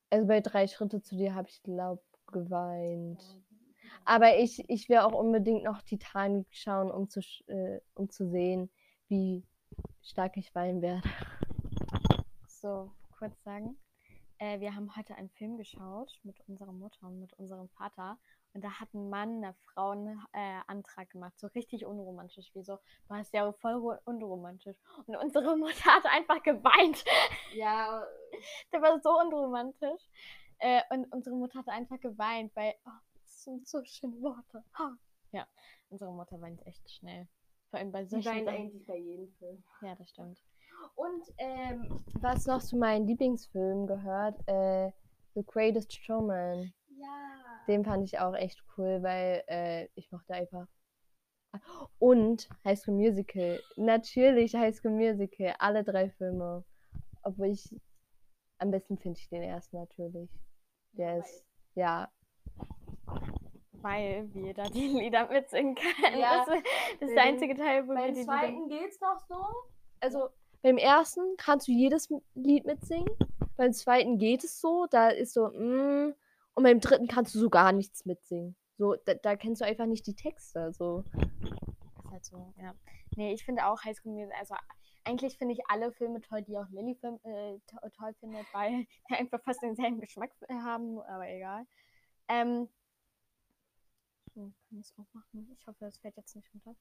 [0.10, 3.22] also bei drei Schritte zu dir habe ich, glaub, geweint.
[4.04, 8.72] Aber ich, ich will auch unbedingt noch Titanic schauen, um zu, äh, um zu sehen,
[9.10, 9.44] wie
[10.02, 11.02] stark ich weinen werde.
[12.62, 13.78] So, kurz sagen.
[14.38, 18.20] Äh, wir haben heute einen Film geschaut mit unserer Mutter und mit unserem Vater.
[18.54, 21.40] Und da hat ein Mann einer Frau einen äh, Antrag gemacht.
[21.40, 22.54] So richtig unromantisch.
[22.54, 24.76] Wie so, war es ja voll ro- unromantisch.
[25.06, 27.06] Und unsere Mutter hat einfach geweint.
[27.54, 28.04] Ja,
[28.74, 30.02] Der war so unromantisch.
[30.58, 32.92] Äh, und unsere Mutter hat einfach geweint, weil, oh,
[33.24, 34.66] das sind so schöne Worte.
[34.78, 34.98] Ha.
[35.32, 35.48] Ja,
[35.88, 37.26] unsere Mutter weint echt schnell.
[37.70, 38.58] Vor allem bei solchen weint Sachen.
[38.58, 39.64] eigentlich bei jedem Film.
[39.82, 40.42] Ja, das stimmt.
[40.96, 44.92] Und ähm, was noch zu meinen Lieblingsfilmen gehört, äh,
[45.36, 46.74] The Greatest Showman.
[46.90, 47.64] Ja.
[47.68, 50.68] Den fand ich auch echt cool, weil äh, ich mochte einfach.
[51.98, 53.60] Und High School Musical.
[53.76, 55.56] Natürlich High School Musical.
[55.60, 56.64] Alle drei Filme.
[57.24, 57.70] Obwohl ich.
[58.58, 60.30] Am besten finde ich den ersten natürlich.
[60.94, 61.46] Der ist.
[61.76, 62.12] Ja.
[63.82, 66.20] Weil wir da die Lieder mitsingen können.
[66.20, 66.46] Ja.
[66.46, 66.66] Das, ist-
[67.00, 68.82] das der Beim- einzige Teil, wo wir Beim die zweiten Lieder...
[68.82, 69.46] geht's noch so.
[70.02, 70.30] Also
[70.62, 73.08] beim ersten kannst du jedes Lied mitsingen.
[73.58, 74.86] Beim zweiten geht es so.
[74.90, 75.48] Da ist so.
[75.50, 76.14] Mm,
[76.56, 78.56] und beim dritten kannst du so gar nichts mitsingen.
[78.78, 80.72] So, da, da kennst du einfach nicht die Texte.
[80.74, 81.04] So.
[81.14, 82.74] ist halt so, ja.
[83.16, 84.56] Nee, ich finde auch High School Musical, also
[85.06, 88.86] eigentlich finde ich alle Filme toll, die auch Lilly film, äh, to toll findet, weil
[89.10, 91.66] die einfach fast denselben Geschmack haben, aber egal.
[92.30, 92.70] Ähm,
[94.40, 95.50] so, kann ich es auch machen?
[95.60, 96.76] Ich hoffe, das fällt jetzt nicht runter.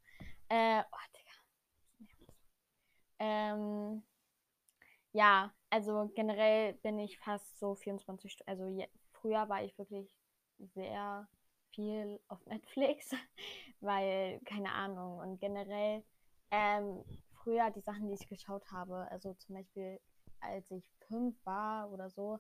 [0.49, 1.33] Äh, oh, Digga.
[3.19, 4.03] Ähm,
[5.13, 10.17] ja, also generell bin ich fast so 24 Stunden, also je, früher war ich wirklich
[10.59, 11.29] sehr
[11.75, 13.11] viel auf Netflix,
[13.81, 16.05] weil, keine Ahnung, und generell
[16.53, 17.05] ähm,
[17.43, 20.01] früher die Sachen, die ich geschaut habe, also zum Beispiel
[20.41, 22.39] als ich fünf war oder so,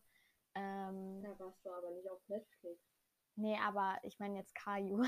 [0.54, 2.97] ähm, warst du aber nicht auf Netflix.
[3.38, 5.02] Nee, aber ich meine jetzt Caillou,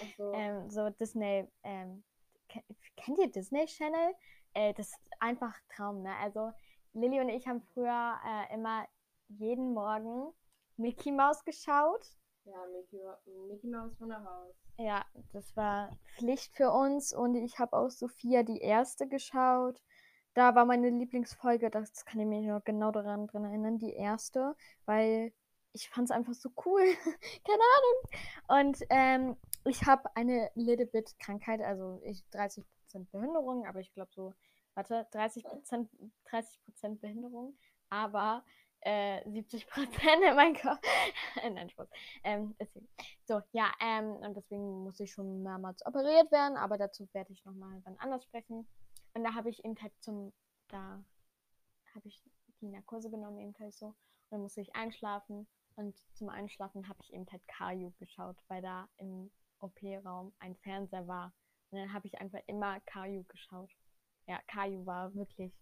[0.00, 2.04] Also, ähm, so Disney, ähm,
[2.48, 2.64] ke-
[2.96, 4.14] kennt ihr Disney Channel?
[4.54, 6.14] Äh, das ist einfach Traum, ne?
[6.22, 6.52] Also
[6.94, 8.86] Lilly und ich haben früher äh, immer
[9.28, 10.32] jeden Morgen
[10.76, 12.06] Mickey Mouse geschaut.
[12.44, 13.00] ja, Mickey,
[13.48, 14.54] Mickey Mouse Wunderhaus.
[14.78, 19.80] Ja, das war Pflicht für uns und ich habe auch Sophia die erste geschaut.
[20.34, 24.54] Da war meine Lieblingsfolge, das kann ich mich noch genau daran dran erinnern, die erste,
[24.86, 25.32] weil
[25.78, 26.82] ich fand es einfach so cool.
[27.44, 28.66] Keine Ahnung.
[28.66, 32.64] Und ähm, ich habe eine little bit Krankheit, also ich 30%
[33.12, 34.34] Behinderung, aber ich glaube so,
[34.74, 35.88] warte, 30%,
[36.30, 37.56] 30% Behinderung,
[37.90, 38.44] aber
[38.80, 39.64] äh, 70%
[40.28, 40.80] in meinem Kopf.
[41.42, 41.88] Nein, Spaß.
[42.24, 42.56] Ähm.
[43.24, 47.44] So, ja, ähm, und deswegen muss ich schon mehrmals operiert werden, aber dazu werde ich
[47.44, 48.66] nochmal wann anders sprechen.
[49.14, 50.32] Und da habe ich eben halt zum,
[50.68, 51.04] da
[51.94, 52.22] habe ich
[52.60, 53.86] die Narkose genommen, eben halt so.
[53.86, 53.96] Und
[54.30, 55.46] dann musste ich einschlafen.
[55.78, 61.06] Und zum Einschlafen habe ich eben halt Caillou geschaut, weil da im OP-Raum ein Fernseher
[61.06, 61.32] war.
[61.70, 63.70] Und dann habe ich einfach immer Caillou geschaut.
[64.26, 65.52] Ja, Caillou war wirklich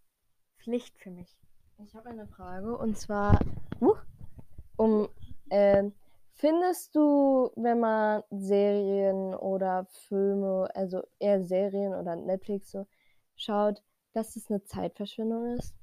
[0.58, 1.36] Pflicht für mich.
[1.84, 3.38] Ich habe eine Frage und zwar,
[3.82, 3.94] uh,
[4.78, 5.06] um,
[5.50, 5.92] ähm,
[6.32, 12.86] findest du, wenn man Serien oder Filme, also eher Serien oder Netflix so
[13.34, 13.82] schaut,
[14.14, 15.74] dass es eine Zeitverschwendung ist?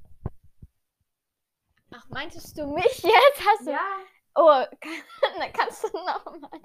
[1.91, 3.45] Ach, Meintest du mich jetzt?
[3.45, 3.71] Hast du.
[3.71, 3.99] Ja.
[4.35, 6.59] Oh, kann, kannst du nochmal.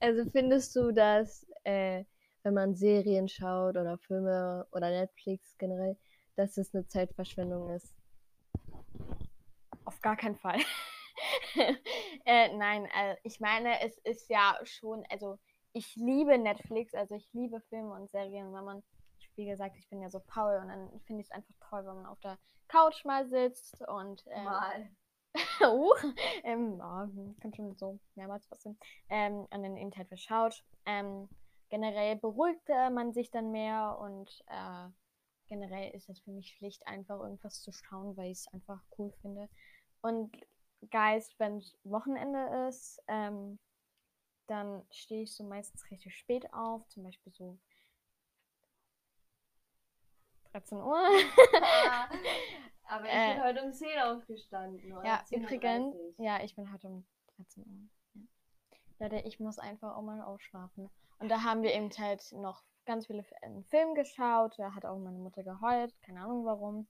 [0.00, 2.04] Also findest du, dass äh,
[2.42, 5.96] wenn man Serien schaut oder Filme oder Netflix generell,
[6.36, 7.94] dass es eine Zeitverschwendung ist?
[9.86, 10.60] Auf gar keinen Fall.
[12.26, 15.38] äh, nein, äh, ich meine, es ist ja schon, also
[15.72, 18.82] ich liebe Netflix, also ich liebe Filme und Serien, wenn man,
[19.36, 21.96] wie gesagt, ich bin ja so faul und dann finde ich es einfach toll, wenn
[21.96, 24.90] man auf der Couch mal sitzt und ähm, Mal.
[25.62, 25.92] Uh,
[26.44, 27.08] ähm, ja,
[27.40, 30.64] kann schon so mehrmals passieren, ähm, und dann eben halt verschaut.
[30.86, 31.28] Ähm,
[31.70, 34.88] generell beruhigt äh, man sich dann mehr und äh,
[35.48, 39.12] generell ist es für mich Pflicht, einfach irgendwas zu schauen, weil ich es einfach cool
[39.22, 39.48] finde.
[40.02, 40.36] Und
[40.90, 43.58] Guys, wenn es Wochenende ist, ähm,
[44.46, 47.58] dann stehe ich so meistens richtig spät auf, zum Beispiel so
[50.52, 51.08] 13 Uhr.
[52.86, 54.88] Aber ich Äh, bin heute um 10 aufgestanden.
[55.04, 55.36] Ja, 10:30.
[55.36, 57.88] übrigens, ja, ich bin heute um 13 Uhr.
[58.20, 59.08] Ja.
[59.08, 60.90] Leute, ich muss einfach auch mal ausschlafen.
[61.18, 64.58] Und da haben wir eben halt noch ganz viele F- einen Film geschaut.
[64.58, 66.86] Da hat auch meine Mutter geheult, keine Ahnung warum.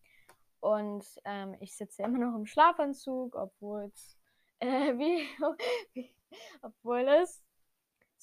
[0.61, 4.19] Und ähm, ich sitze immer noch im Schlafanzug, obwohl es
[4.61, 4.67] äh,
[4.99, 5.27] wie,
[5.93, 6.15] wie,
[6.63, 7.44] obwohl es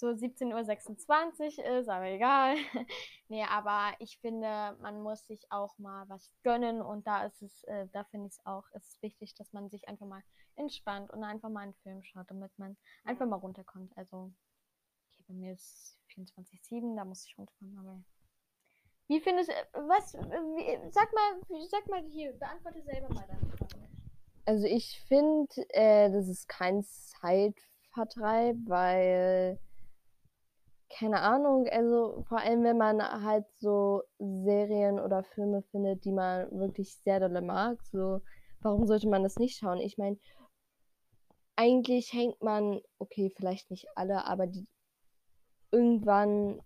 [0.02, 2.56] so 17.26 Uhr ist, aber egal.
[3.30, 7.64] nee, aber ich finde, man muss sich auch mal was gönnen und da ist es,
[7.66, 10.24] äh, da finde ich es auch, ist wichtig, dass man sich einfach mal
[10.56, 13.96] entspannt und einfach mal einen Film schaut, damit man einfach mal runterkommt.
[13.96, 14.34] Also,
[15.12, 18.04] okay, bei mir ist 24-7, da muss ich runterkommen, aber.
[19.08, 19.54] Wie findest du,
[19.88, 23.88] was, wie, sag mal, sag mal hier, beantworte selber mal deine Frage.
[24.46, 29.60] Also ich finde, äh, das ist kein Zeitvertreib, weil,
[30.98, 36.52] keine Ahnung, also vor allem wenn man halt so Serien oder Filme findet, die man
[36.52, 38.22] wirklich sehr dolle mag, so,
[38.62, 39.80] warum sollte man das nicht schauen?
[39.80, 40.18] Ich meine,
[41.56, 44.68] eigentlich hängt man, okay, vielleicht nicht alle, aber die
[45.72, 46.62] irgendwann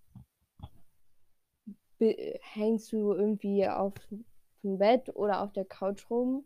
[1.98, 3.94] hängst du irgendwie auf
[4.62, 6.44] dem Bett oder auf der Couch rum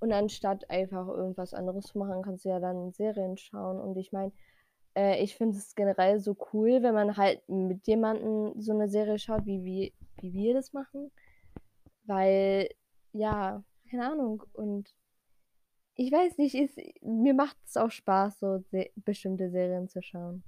[0.00, 3.80] und anstatt einfach irgendwas anderes zu machen, kannst du ja dann Serien schauen.
[3.80, 4.32] Und ich meine,
[4.94, 9.18] äh, ich finde es generell so cool, wenn man halt mit jemandem so eine Serie
[9.18, 11.10] schaut, wie, wie, wie wir das machen.
[12.04, 12.68] Weil,
[13.12, 14.42] ja, keine Ahnung.
[14.52, 14.94] Und
[15.94, 20.42] ich weiß nicht, ist, mir macht es auch Spaß, so se bestimmte Serien zu schauen.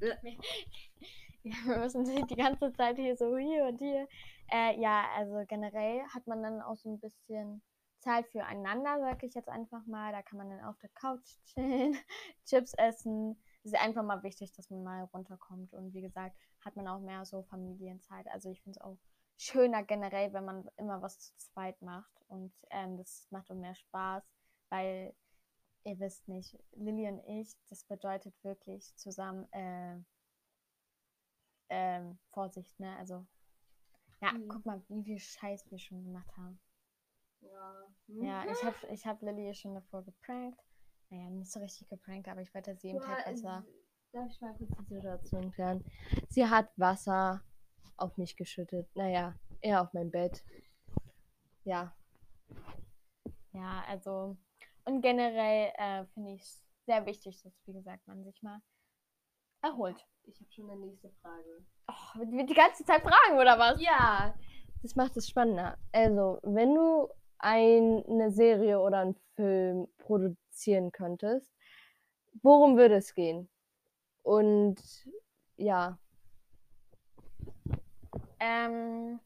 [1.44, 4.06] Ja, wir müssen die ganze Zeit hier so hier und hier.
[4.48, 7.60] Äh, ja, also generell hat man dann auch so ein bisschen
[8.02, 10.12] Zeit füreinander, sag ich jetzt einfach mal.
[10.12, 11.96] Da kann man dann auf der Couch chillen,
[12.44, 13.40] Chips essen.
[13.64, 15.72] Es ist einfach mal wichtig, dass man mal runterkommt.
[15.74, 18.26] Und wie gesagt, hat man auch mehr so Familienzeit.
[18.28, 18.98] Also ich finde es auch
[19.38, 22.12] schöner generell, wenn man immer was zu zweit macht.
[22.28, 24.24] Und ähm, das macht auch mehr Spaß,
[24.70, 25.14] weil
[25.84, 29.98] ihr wisst nicht, Lilly und ich, das bedeutet wirklich zusammen äh,
[31.70, 32.96] ähm, Vorsicht, ne?
[32.98, 33.26] Also,
[34.20, 34.48] ja, Mhm.
[34.48, 36.60] guck mal, wie viel Scheiß wir schon gemacht haben.
[37.42, 40.60] Ja, Ja, ich habe ich hab Lilly schon davor geprankt.
[41.10, 43.64] Naja, nicht so richtig geprankt, aber ich wollte sie eben halt besser.
[44.12, 45.84] Darf ich mal kurz die Situation klären?
[46.28, 47.42] Sie hat Wasser
[47.96, 48.88] auf mich geschüttet.
[48.94, 50.44] Naja, eher auf mein Bett.
[51.64, 51.94] Ja.
[53.52, 54.36] Ja, also,
[54.84, 58.60] und generell äh, finde ich es sehr wichtig, dass, wie gesagt, man sich mal
[59.62, 60.06] erholt.
[60.24, 61.64] Ich habe schon eine nächste Frage.
[61.88, 63.80] Oh, wird die ganze Zeit fragen, oder was?
[63.80, 64.34] Ja,
[64.82, 65.78] das macht es spannender.
[65.92, 67.08] Also, wenn du
[67.42, 71.50] eine Serie oder einen Film produzieren könntest,
[72.42, 73.48] worum würde es gehen?
[74.22, 74.80] Und
[75.56, 75.98] ja,
[78.44, 79.20] Ähm,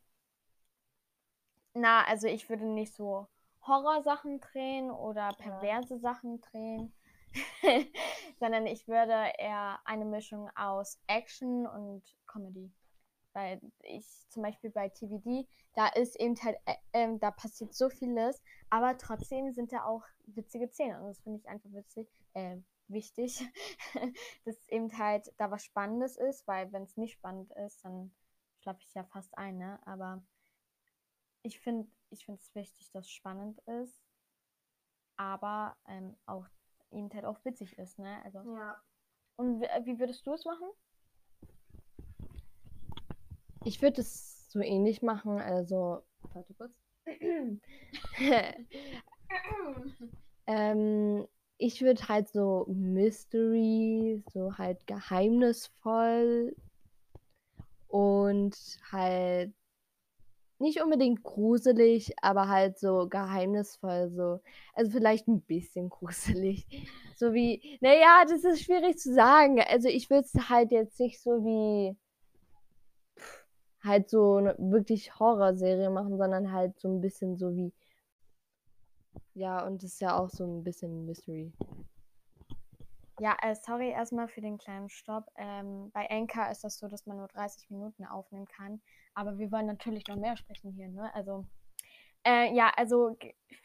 [1.73, 3.27] na, also ich würde nicht so
[3.67, 6.93] Horrorsachen drehen oder perverse Sachen drehen,
[8.39, 12.71] sondern ich würde eher eine Mischung aus Action und Comedy.
[13.37, 17.91] Weil ich zum Beispiel bei TVD, da ist eben halt, äh, ähm, da passiert so
[17.91, 22.57] vieles, aber trotzdem sind da auch witzige Szenen und das finde ich einfach witzig, äh,
[22.89, 23.47] wichtig,
[24.47, 28.11] dass eben halt da was Spannendes ist, weil wenn es nicht spannend ist, dann
[28.61, 29.81] schlafe ich ja fast ein, ne?
[29.85, 30.25] Aber
[31.43, 34.03] ich finde ich finde es wichtig, dass es spannend ist,
[35.19, 36.47] aber ähm, auch
[36.91, 38.19] eben halt auch witzig ist, ne?
[38.25, 38.83] Also, ja.
[39.37, 40.71] und wie würdest du es machen?
[43.67, 46.03] Ich würde es so ähnlich machen, also.
[46.33, 46.73] Warte kurz.
[50.47, 51.27] ähm,
[51.59, 56.55] ich würde halt so Mystery, so halt geheimnisvoll
[57.89, 58.57] und
[58.93, 59.53] halt
[60.61, 64.39] nicht unbedingt gruselig, aber halt so geheimnisvoll, so.
[64.75, 66.69] Also vielleicht ein bisschen gruselig.
[67.17, 69.61] So wie, naja, das ist schwierig zu sagen.
[69.61, 71.97] Also ich würde es halt jetzt nicht so wie
[73.87, 77.73] halt so eine wirklich Horrorserie machen, sondern halt so ein bisschen so wie.
[79.35, 81.53] Ja, und das ist ja auch so ein bisschen Mystery.
[83.19, 85.31] Ja, äh, sorry erstmal für den kleinen Stopp.
[85.37, 88.83] Ähm, bei Anchor ist das so, dass man nur 30 Minuten aufnehmen kann.
[89.15, 91.15] Aber wir wollen natürlich noch mehr sprechen hier, ne?
[91.15, 91.47] Also,
[92.27, 93.17] äh, ja, also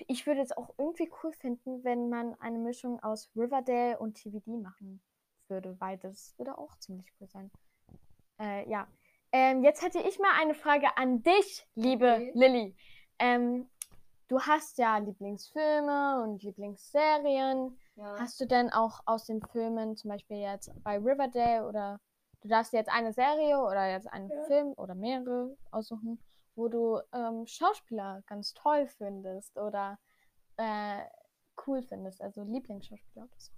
[0.08, 4.56] ich würde es auch irgendwie cool finden, wenn man eine Mischung aus Riverdale und TVD
[4.58, 5.02] machen
[5.50, 7.52] würde, weil das würde auch ziemlich cool sein.
[8.40, 8.88] Äh, ja.
[9.32, 12.32] Ähm, jetzt hätte ich mal eine Frage an dich, liebe okay.
[12.34, 12.76] Lilly.
[13.20, 13.70] Ähm,
[14.28, 17.78] du hast ja Lieblingsfilme und Lieblingsserien.
[17.96, 18.20] Ja.
[18.20, 22.02] Hast du denn auch aus den Filmen, zum Beispiel jetzt bei Riverdale oder
[22.42, 24.44] du darfst jetzt eine Serie oder jetzt einen ja.
[24.44, 26.22] Film oder mehrere aussuchen,
[26.56, 29.98] wo du ähm, Schauspieler ganz toll findest oder
[30.58, 31.04] äh,
[31.68, 33.52] cool findest, also Lieblingsschauspieler oder so.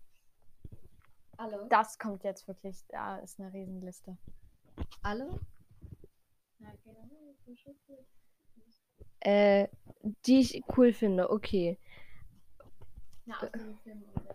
[1.38, 1.66] Alle?
[1.70, 4.18] Das kommt jetzt wirklich, da ist eine Riesenliste.
[5.02, 5.40] Alle?
[9.22, 9.68] Äh,
[10.26, 11.78] die ich cool finde, okay.
[13.26, 13.38] Ja,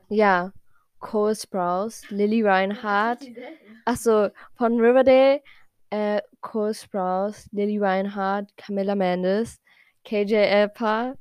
[0.08, 0.52] ja.
[1.00, 3.24] Cole Sprouse, Lily Reinhardt.
[3.84, 5.42] Achso, von Riverdale,
[5.90, 9.60] äh, Cole Sprouse, Lily Reinhardt, Camilla Mendes,
[10.04, 11.14] KJ Elpa,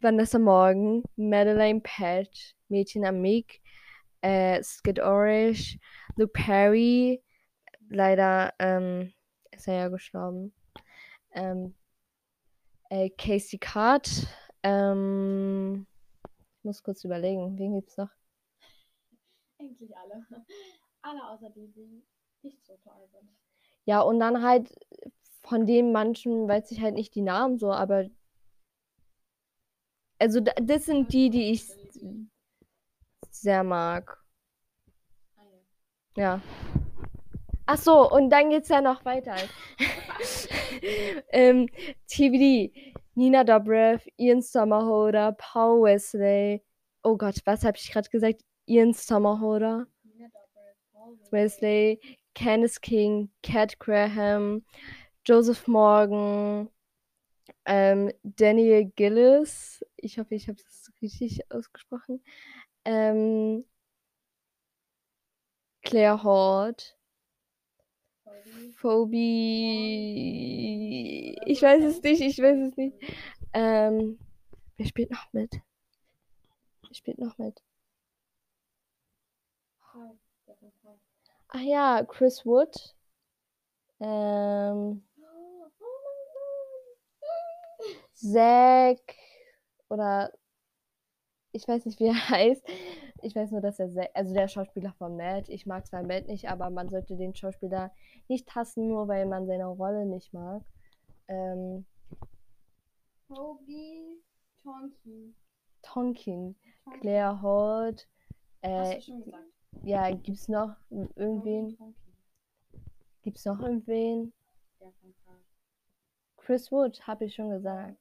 [0.00, 3.60] Vanessa Morgan, Madeleine Patch, Mädchen Amik,
[4.20, 5.78] äh, Skid Orish,
[6.16, 7.22] Luke Perry,
[7.90, 9.12] leider ähm,
[9.56, 10.52] ist er ja gestorben.
[11.32, 11.74] Ähm,
[12.90, 14.08] äh, Casey Card,
[14.62, 15.86] ähm,
[16.58, 18.10] ich muss kurz überlegen, wen gibt's noch?
[19.58, 20.26] Eigentlich alle.
[21.02, 22.02] Alle außer die, die
[22.42, 23.30] nicht so toll sind.
[23.84, 24.74] Ja, und dann halt
[25.42, 28.06] von dem manchen weiß ich halt nicht die Namen so, aber
[30.18, 31.70] also das sind die, die ich
[33.30, 34.18] sehr mag.
[35.36, 35.42] Ah,
[36.16, 36.40] ja.
[37.66, 39.34] Ach so, und dann geht's ja noch weiter.
[41.32, 41.68] ähm,
[42.06, 42.72] TVD.
[43.16, 46.62] Nina Dobrev, Ian Sommerholder, Paul Wesley.
[47.02, 48.42] Oh Gott, was habe ich gerade gesagt?
[48.66, 49.86] Ian Sommerholder,
[51.30, 51.98] Wesley,
[52.34, 54.64] Candice King, Cat Graham,
[55.24, 56.68] Joseph Morgan,
[57.64, 59.84] ähm, Daniel Gillis.
[59.96, 62.22] Ich hoffe, ich habe es richtig ausgesprochen.
[62.84, 63.64] Ähm,
[65.82, 66.95] Claire Hort.
[68.76, 69.16] Phoebe.
[71.46, 72.96] Ich weiß es nicht, ich weiß es nicht.
[73.52, 74.18] Ähm,
[74.76, 75.60] wer spielt noch mit?
[76.82, 77.62] Wer spielt noch mit?
[81.48, 82.94] Ach ja, Chris Wood.
[84.00, 85.02] Ähm,
[88.14, 89.14] Zack
[89.88, 90.32] oder
[91.52, 92.62] ich weiß nicht, wie er heißt.
[93.26, 96.48] Ich weiß nur, dass er, also der Schauspieler von Matt, ich mag zwar Matt nicht,
[96.48, 97.92] aber man sollte den Schauspieler
[98.28, 100.62] nicht hassen, nur weil man seine Rolle nicht mag.
[101.26, 101.84] Ähm,
[103.26, 104.22] Toby
[104.62, 105.34] Tonkin.
[105.82, 106.56] Tonkin.
[107.00, 108.08] Claire Holt.
[108.60, 109.44] Äh, Hast du schon gesagt?
[109.82, 111.76] Ja, gibt's noch irgendwen?
[113.22, 114.32] Gibt's noch irgendwen?
[116.36, 117.98] Chris Wood, habe ich schon gesagt.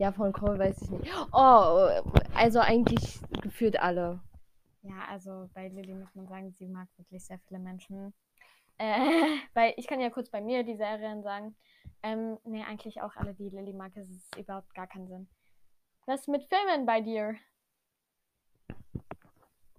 [0.00, 1.12] Ja, von Cole weiß ich nicht.
[1.30, 1.90] Oh,
[2.34, 4.18] also eigentlich gefühlt alle.
[4.80, 8.14] Ja, also bei Lilly muss man sagen, sie mag wirklich sehr viele Menschen.
[8.78, 8.96] Äh,
[9.54, 11.54] bei, ich kann ja kurz bei mir die Serien sagen.
[12.02, 15.28] Ähm, nee, eigentlich auch alle, die Lilly mag, es ist überhaupt gar keinen Sinn.
[16.06, 17.34] Was mit Filmen bei dir?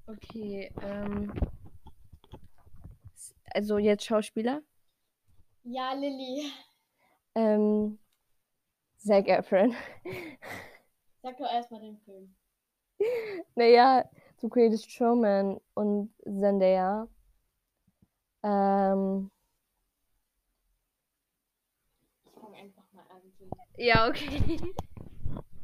[0.06, 1.34] Okay, ähm.
[3.56, 4.62] Also jetzt Schauspieler?
[5.64, 6.52] Ja, Lilly.
[7.34, 7.98] Ähm.
[9.04, 9.76] Zac Efron.
[11.24, 12.36] Sag doch erstmal den Film.
[13.56, 14.06] Naja,
[14.42, 17.08] The Greatest Showman und Zendaya.
[18.44, 19.32] Ähm.
[22.26, 23.22] Ich fange einfach mal an.
[23.78, 24.60] Ja, okay.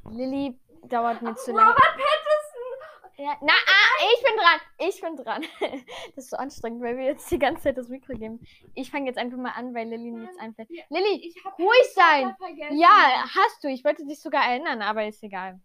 [0.09, 0.59] Lilly
[0.89, 1.69] dauert mir zu lange.
[1.71, 2.16] Robert!
[3.19, 4.59] Ja, na, ah, ich bin dran.
[4.89, 5.43] Ich bin dran.
[6.15, 8.39] Das ist so anstrengend, weil wir jetzt die ganze Zeit das Mikro geben.
[8.75, 10.69] Ich fange jetzt einfach mal an, weil Lilly nichts einfällt.
[10.69, 12.35] Ja, Lilly, ruhig sein.
[12.71, 13.69] Ja, hast du.
[13.69, 15.59] Ich wollte dich sogar erinnern, aber ist egal.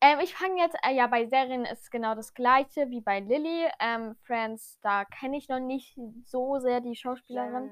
[0.00, 3.66] Ähm, ich fange jetzt, äh, ja, bei Serien ist genau das gleiche wie bei Lilly.
[3.80, 7.70] Ähm, Friends, da kenne ich noch nicht so sehr die Schauspielerin.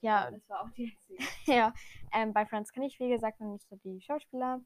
[0.00, 0.96] Ja, das war auch die
[1.46, 1.72] ja,
[2.12, 4.60] ähm, bei Friends kenne ich, wie gesagt, noch nicht so die Schauspieler.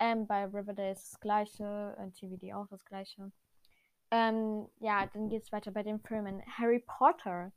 [0.00, 3.30] Ähm, bei Riverdale ist das gleiche, äh, TVD auch das gleiche.
[4.10, 6.42] Ähm, ja, dann geht es weiter bei den Filmen.
[6.58, 7.52] Harry Potter.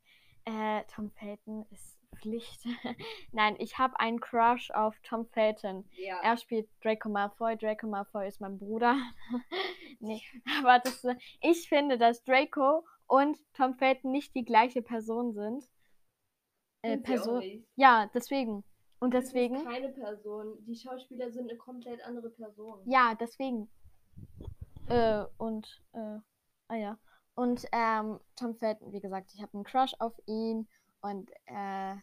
[0.46, 2.66] Äh, Tom Felton ist Pflicht.
[3.32, 5.90] Nein, ich habe einen Crush auf Tom Felton.
[5.98, 6.20] Ja.
[6.22, 7.58] Er spielt Draco Malfoy.
[7.58, 8.98] Draco Malfoy ist mein Bruder.
[10.00, 10.22] nee,
[10.60, 15.64] aber das, äh, ich finde, dass Draco und Tom Felton nicht die gleiche Person sind.
[16.82, 17.66] Äh, Person.
[17.76, 18.66] Ja, deswegen.
[19.04, 19.66] Und Das ist deswegen.
[19.66, 20.64] keine Person.
[20.64, 22.80] Die Schauspieler sind eine komplett andere Person.
[22.90, 23.70] Ja, deswegen.
[24.88, 26.20] Äh, und, äh,
[26.70, 26.98] ah ja.
[27.36, 30.70] Und ähm, Tom Felton, wie gesagt, ich habe einen Crush auf ihn
[31.02, 31.96] und äh,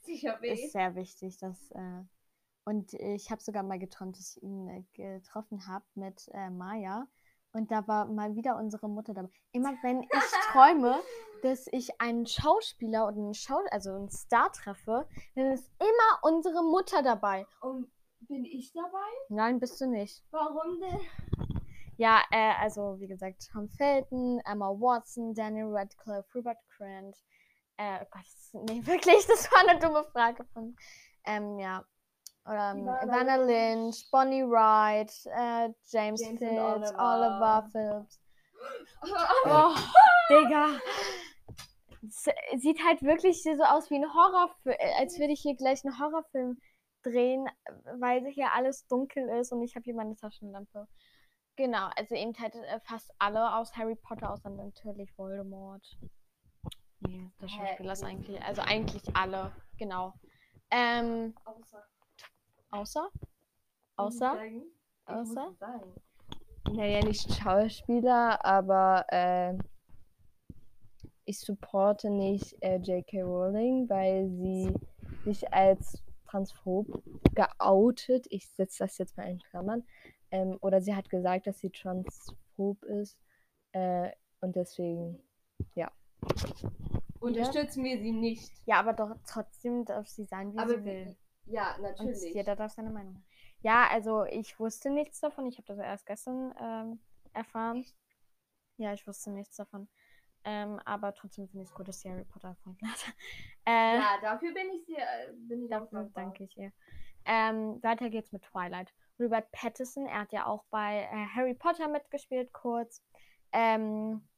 [0.00, 0.54] Sie hat weh.
[0.54, 2.02] ist sehr wichtig, dass äh,
[2.64, 7.06] und ich habe sogar mal geträumt, dass ich ihn äh, getroffen habe mit äh, Maya
[7.56, 9.30] und da war mal wieder unsere Mutter dabei.
[9.52, 11.00] Immer wenn ich träume,
[11.42, 16.62] dass ich einen Schauspieler oder einen Schau also einen Star treffe, dann ist immer unsere
[16.62, 17.46] Mutter dabei.
[17.60, 17.90] Und
[18.20, 19.10] bin ich dabei?
[19.28, 20.24] Nein, bist du nicht.
[20.30, 21.00] Warum denn?
[21.96, 27.16] Ja, äh, also wie gesagt, Tom Felton, Emma Watson, Daniel Radcliffe, Rupert Grant.
[27.78, 30.76] Äh, oh Gott, das, nee, wirklich, das war eine dumme Frage von.
[31.24, 31.84] Ähm, ja.
[32.48, 36.98] Ähm, Ivana Lynch, Bonnie Wright, äh, James, James Phillips, Oliver.
[36.98, 38.20] Oliver Phillips.
[39.44, 39.74] Oh,
[40.30, 40.80] Digga.
[42.56, 46.58] Sieht halt wirklich so aus wie ein Horrorfilm, als würde ich hier gleich einen Horrorfilm
[47.02, 47.48] drehen,
[47.98, 50.88] weil hier alles dunkel ist und ich habe hier meine Taschenlampe.
[51.56, 55.84] Genau, also eben halt äh, fast alle aus Harry Potter, außer natürlich Voldemort.
[57.00, 57.48] Nee, der?
[57.48, 60.14] Schauspieler ist eigentlich, also eigentlich alle, genau.
[60.70, 61.84] Ähm, Außer.
[62.76, 63.10] Außer?
[63.96, 64.38] Außer?
[65.06, 65.54] Außer?
[66.72, 69.56] Naja, nicht Schauspieler, aber äh,
[71.24, 73.22] ich supporte nicht äh, J.K.
[73.22, 74.74] Rowling, weil sie
[75.24, 77.02] sich als transphob
[77.34, 79.84] geoutet, ich setze das jetzt mal in Klammern,
[80.30, 83.16] ähm, oder sie hat gesagt, dass sie transphob ist
[83.72, 84.10] äh,
[84.40, 85.20] und deswegen,
[85.74, 85.90] ja.
[87.20, 88.52] Unterstützen wir sie nicht.
[88.66, 91.16] Ja, aber doch trotzdem darf sie sein, wie Aber sie will.
[91.46, 92.34] Ja, Und natürlich.
[92.34, 93.22] jeder darf seine Meinung.
[93.60, 95.46] Ja, also ich wusste nichts davon.
[95.46, 97.00] Ich habe das erst gestern ähm,
[97.32, 97.84] erfahren.
[98.76, 99.88] Ja, ich wusste nichts davon.
[100.44, 103.04] Ähm, aber trotzdem finde ich es gut, dass sie Harry Potter erfunden hat.
[103.66, 106.24] äh, Ja, dafür bin ich sehr, bin ich dafür dankbar.
[106.24, 106.72] danke ich ihr.
[107.24, 108.92] Ähm, weiter geht's mit Twilight.
[109.18, 113.02] Robert Pattinson, er hat ja auch bei äh, Harry Potter mitgespielt, kurz.
[113.52, 114.28] Ähm,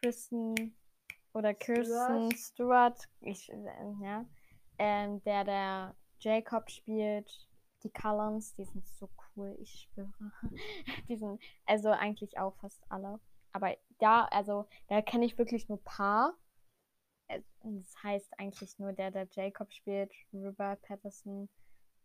[0.00, 0.76] Kristen
[1.32, 4.24] oder Kirsten Stewart, ich, äh, ja,
[4.78, 7.48] ähm, der der Jacob spielt,
[7.82, 10.32] die Cullens, die sind so cool, ich schwöre.
[11.08, 13.20] die sind, also eigentlich auch fast alle.
[13.52, 16.34] Aber da, also, da kenne ich wirklich nur paar.
[17.28, 21.48] Äh, Das heißt eigentlich nur der, der Jacob spielt, Robert Patterson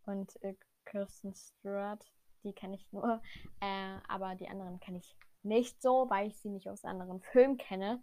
[0.06, 0.54] und äh,
[0.84, 2.04] Kirsten Stewart.
[2.44, 3.20] Die kenne ich nur.
[3.60, 7.56] Äh, aber die anderen kenne ich nicht so, weil ich sie nicht aus anderen Filmen
[7.56, 8.02] kenne.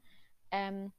[0.51, 0.91] Ähm,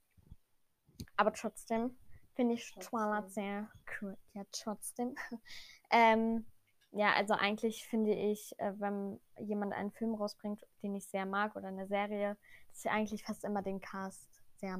[1.16, 1.96] aber trotzdem
[2.38, 2.90] finde ich Trotzdem.
[2.90, 3.68] Twilight sehr
[4.00, 4.16] cool.
[4.32, 5.16] Ja, trotzdem.
[5.90, 6.46] ähm,
[6.92, 11.56] ja, also eigentlich finde ich, äh, wenn jemand einen Film rausbringt, den ich sehr mag
[11.56, 12.36] oder eine Serie,
[12.68, 14.78] dass ich eigentlich fast immer den Cast sehr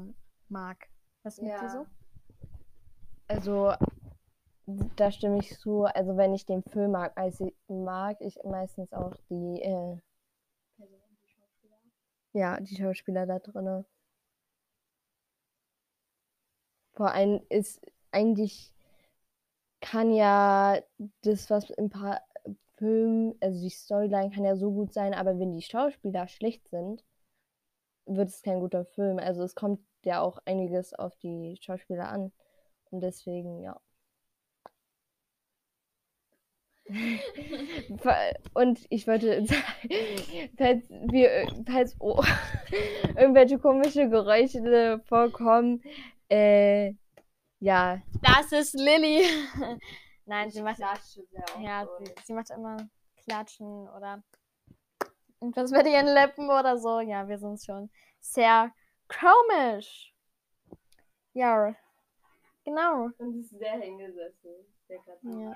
[0.48, 0.86] mag.
[1.24, 1.68] Was Ja.
[1.68, 1.86] so?
[3.26, 3.74] Also,
[4.94, 5.82] da stimme ich zu.
[5.82, 10.00] Also, wenn ich den Film mag, also mag ich meistens auch die, äh,
[12.34, 13.84] ja, die Schauspieler da drin.
[16.98, 17.80] Vor allem ist
[18.10, 18.74] eigentlich
[19.80, 20.80] kann ja
[21.22, 22.20] das, was im pa
[22.76, 27.04] Film, also die Storyline kann ja so gut sein, aber wenn die Schauspieler schlecht sind,
[28.06, 29.20] wird es kein guter Film.
[29.20, 32.32] Also es kommt ja auch einiges auf die Schauspieler an.
[32.90, 33.80] Und deswegen, ja.
[38.54, 39.62] Und ich wollte sagen,
[40.56, 42.24] falls, wir, falls oh,
[43.16, 45.82] irgendwelche komische Geräusche vorkommen,
[46.28, 46.94] äh,
[47.60, 48.00] ja.
[48.22, 49.26] Das ist Lilly.
[50.26, 51.26] Nein, sie macht, ja, sie,
[52.24, 52.76] sie macht immer
[53.24, 54.22] Klatschen oder
[55.40, 57.00] irgendwas mit ihren Lippen oder so.
[57.00, 58.72] Ja, wir sind schon sehr
[59.08, 60.14] komisch.
[61.32, 61.74] Ja,
[62.64, 63.08] genau.
[63.18, 64.50] Und ist sehr hingesessen.
[64.86, 65.54] Sehr Ja.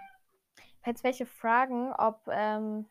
[0.83, 2.89] Falls welche fragen, ob, ähm,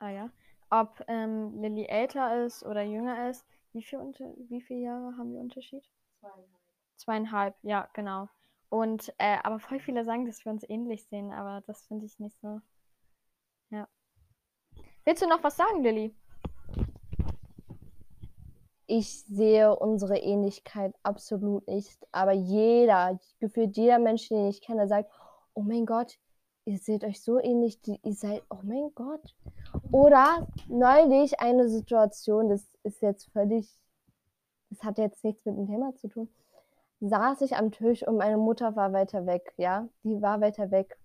[0.00, 0.30] ah ja,
[0.70, 5.32] ob ähm, Lilly älter ist oder jünger ist, wie viel, unter, wie viele Jahre haben
[5.32, 5.84] wir Unterschied?
[6.20, 6.48] Zweieinhalb.
[6.96, 8.28] Zweieinhalb, ja, genau.
[8.68, 12.18] Und, äh, aber voll viele sagen, dass wir uns ähnlich sehen, aber das finde ich
[12.18, 12.60] nicht so.
[13.70, 13.88] Ja.
[15.04, 16.14] Willst du noch was sagen, Lilly?
[18.86, 25.10] Ich sehe unsere Ähnlichkeit absolut nicht, aber jeder, gefühlt jeder Mensch, den ich kenne, sagt,
[25.54, 26.18] oh mein Gott,
[26.64, 29.34] ihr seht euch so ähnlich, ihr seid, oh mein Gott.
[29.90, 33.68] Oder neulich eine Situation, das ist jetzt völlig,
[34.70, 36.28] das hat jetzt nichts mit dem Thema zu tun,
[37.00, 40.98] saß ich am Tisch und meine Mutter war weiter weg, ja, die war weiter weg.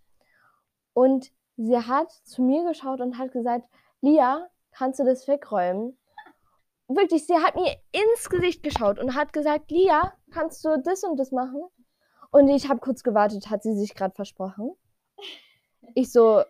[0.93, 3.67] Und sie hat zu mir geschaut und hat gesagt,
[4.01, 5.97] Lia, kannst du das wegräumen?
[6.87, 11.17] Wirklich, sie hat mir ins Gesicht geschaut und hat gesagt, Lia, kannst du das und
[11.17, 11.63] das machen?
[12.31, 14.71] Und ich habe kurz gewartet, hat sie sich gerade versprochen.
[15.95, 16.43] Ich so,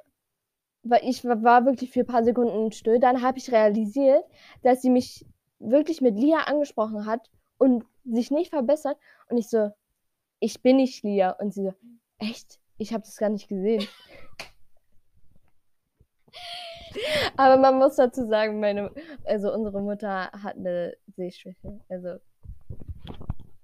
[0.89, 2.99] weil ich war wirklich für ein paar Sekunden still.
[2.99, 4.23] Dann habe ich realisiert,
[4.63, 5.25] dass sie mich
[5.59, 8.97] wirklich mit Lia angesprochen hat und sich nicht verbessert.
[9.29, 9.71] Und ich so,
[10.39, 11.31] ich bin nicht Lia.
[11.31, 11.73] Und sie so,
[12.19, 12.59] echt?
[12.77, 13.87] Ich habe das gar nicht gesehen.
[17.37, 18.91] Aber man muss dazu sagen, meine,
[19.25, 21.79] also unsere Mutter hat eine Sehschwäche.
[21.89, 22.17] Also.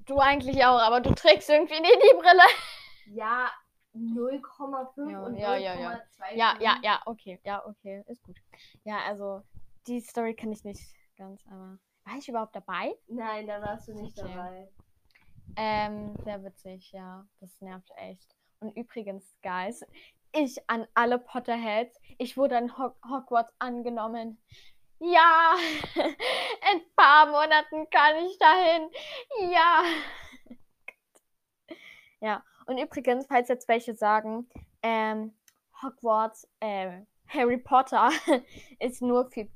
[0.06, 2.44] Du eigentlich auch, aber du trägst irgendwie nie die Brille.
[3.16, 3.50] Ja,
[3.94, 5.60] 0,5 Ja, und ja, 0,2.
[5.60, 6.02] ja, ja.
[6.36, 8.38] Ja, ja, ja, okay, ja, okay, ist gut.
[8.84, 9.44] Ja, also
[9.88, 10.82] die Story kenne ich nicht
[11.18, 12.96] ganz, aber war ich überhaupt dabei?
[13.08, 14.34] Nein, da warst du nicht Okay.
[14.34, 14.70] dabei.
[15.56, 18.36] Ähm, sehr witzig, ja, das nervt echt.
[18.60, 19.86] Und übrigens, Guys,
[20.32, 24.42] ich an alle Potterheads, ich wurde an Ho Hogwarts angenommen.
[25.00, 25.56] Ja,
[25.96, 26.16] in
[26.64, 28.90] ein paar Monaten kann ich dahin.
[29.52, 29.84] Ja.
[32.20, 34.50] Ja, und übrigens, falls jetzt welche sagen,
[34.82, 35.34] ähm,
[35.82, 38.10] Hogwarts, äh, Harry Potter
[38.80, 39.48] ist nur für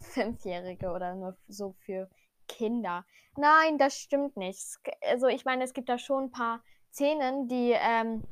[0.00, 2.08] Fünfjährige oder nur so für
[2.46, 3.04] Kinder.
[3.36, 4.78] Nein, das stimmt nicht.
[5.02, 8.24] Also ich meine, es gibt da schon ein paar Szenen, die, ähm,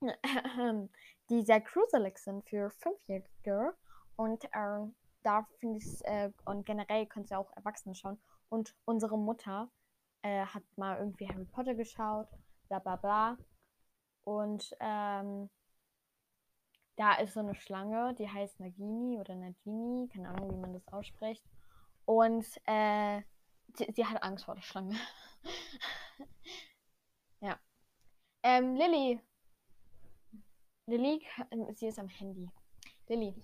[1.30, 3.74] die sehr gruselig sind für Fünfjährige.
[4.16, 8.20] Und ähm, da finde ich äh, und generell können sie auch Erwachsene schauen.
[8.48, 9.70] Und unsere Mutter
[10.22, 12.28] äh, hat mal irgendwie Harry Potter geschaut,
[12.72, 13.38] bla bla bla.
[14.24, 15.50] Und ähm,
[16.96, 20.86] da ist so eine Schlange, die heißt Nagini oder Nagini, keine Ahnung, wie man das
[20.88, 21.44] ausspricht.
[22.04, 23.22] Und äh,
[23.74, 24.96] sie, sie hat Angst vor der Schlange.
[27.40, 27.58] ja.
[28.42, 29.20] Ähm, Lilly.
[30.86, 32.50] Lilly, k- sie ist am Handy.
[33.08, 33.34] Lilly,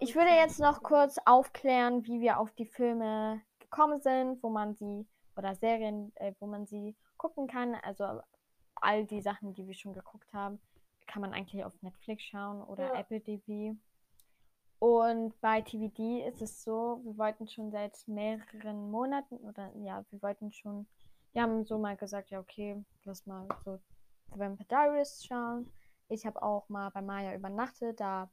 [0.00, 4.74] ich würde jetzt noch kurz aufklären, wie wir auf die Filme gekommen sind, wo man
[4.74, 5.06] sie
[5.36, 7.74] oder Serien, äh, wo man sie gucken kann.
[7.76, 8.20] Also
[8.82, 10.60] all die Sachen, die wir schon geguckt haben,
[11.06, 13.00] kann man eigentlich auf Netflix schauen oder Ja.
[13.00, 13.76] Apple TV.
[14.78, 20.22] Und bei TVD ist es so, wir wollten schon seit mehreren Monaten oder ja, wir
[20.22, 20.86] wollten schon,
[21.32, 23.78] wir haben so mal gesagt, ja okay, lass mal so
[24.32, 25.70] The Vampire Diaries schauen.
[26.08, 28.28] Ich habe auch mal bei Maya übernachtet, da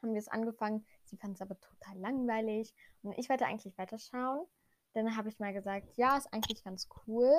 [0.00, 0.86] haben wir es angefangen.
[1.02, 2.72] Sie fand es aber total langweilig
[3.02, 4.46] und ich wollte eigentlich weiterschauen.
[4.92, 7.32] Dann habe ich mal gesagt, ja, ist eigentlich ganz cool,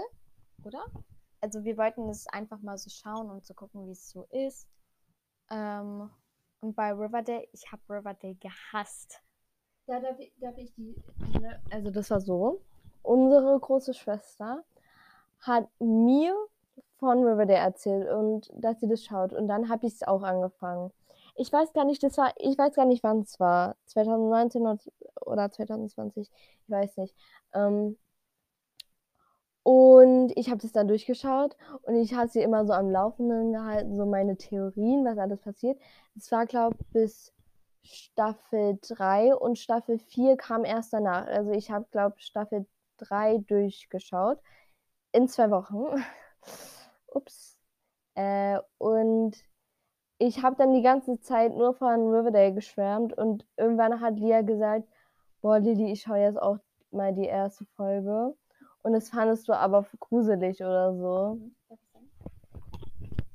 [0.63, 0.85] oder?
[1.45, 4.67] Also wir wollten es einfach mal so schauen und zu gucken, wie es so ist.
[5.51, 6.09] Ähm,
[6.59, 9.21] und bei Riverdale, ich habe Riverdale gehasst.
[9.85, 10.95] Da darf ich, darf ich die.
[11.69, 12.61] Also, das war so.
[13.03, 14.63] Unsere große Schwester
[15.41, 16.35] hat mir
[16.97, 19.31] von Riverdale erzählt und dass sie das schaut.
[19.31, 20.91] Und dann habe ich es auch angefangen.
[21.35, 23.75] Ich weiß gar nicht, das war, ich weiß gar nicht, wann es war.
[23.85, 24.79] 2019 oder-
[25.21, 26.27] oder 2020.
[26.63, 27.15] Ich weiß nicht.
[27.53, 27.99] Ähm,
[29.65, 33.95] und ich habe das dann durchgeschaut und ich habe sie immer so am Laufenden gehalten,
[33.95, 35.79] so meine Theorien, was alles passiert.
[36.15, 37.33] Es war, glaube ich, bis
[37.81, 41.25] Staffel 3 und Staffel 4 kam erst danach.
[41.25, 44.37] Also ich habe, glaube ich, Staffel 3 durchgeschaut.
[45.13, 45.99] In zwei Wochen.
[47.07, 47.57] Ups.
[48.13, 49.35] Äh, und
[50.19, 54.87] ich habe dann die ganze Zeit nur von Riverdale geschwärmt und irgendwann hat Lia gesagt,
[55.41, 56.59] boah, Lili, ich schaue jetzt auch
[56.91, 58.35] mal die erste Folge.
[58.85, 61.39] Und das fandest du aber gruselig oder so.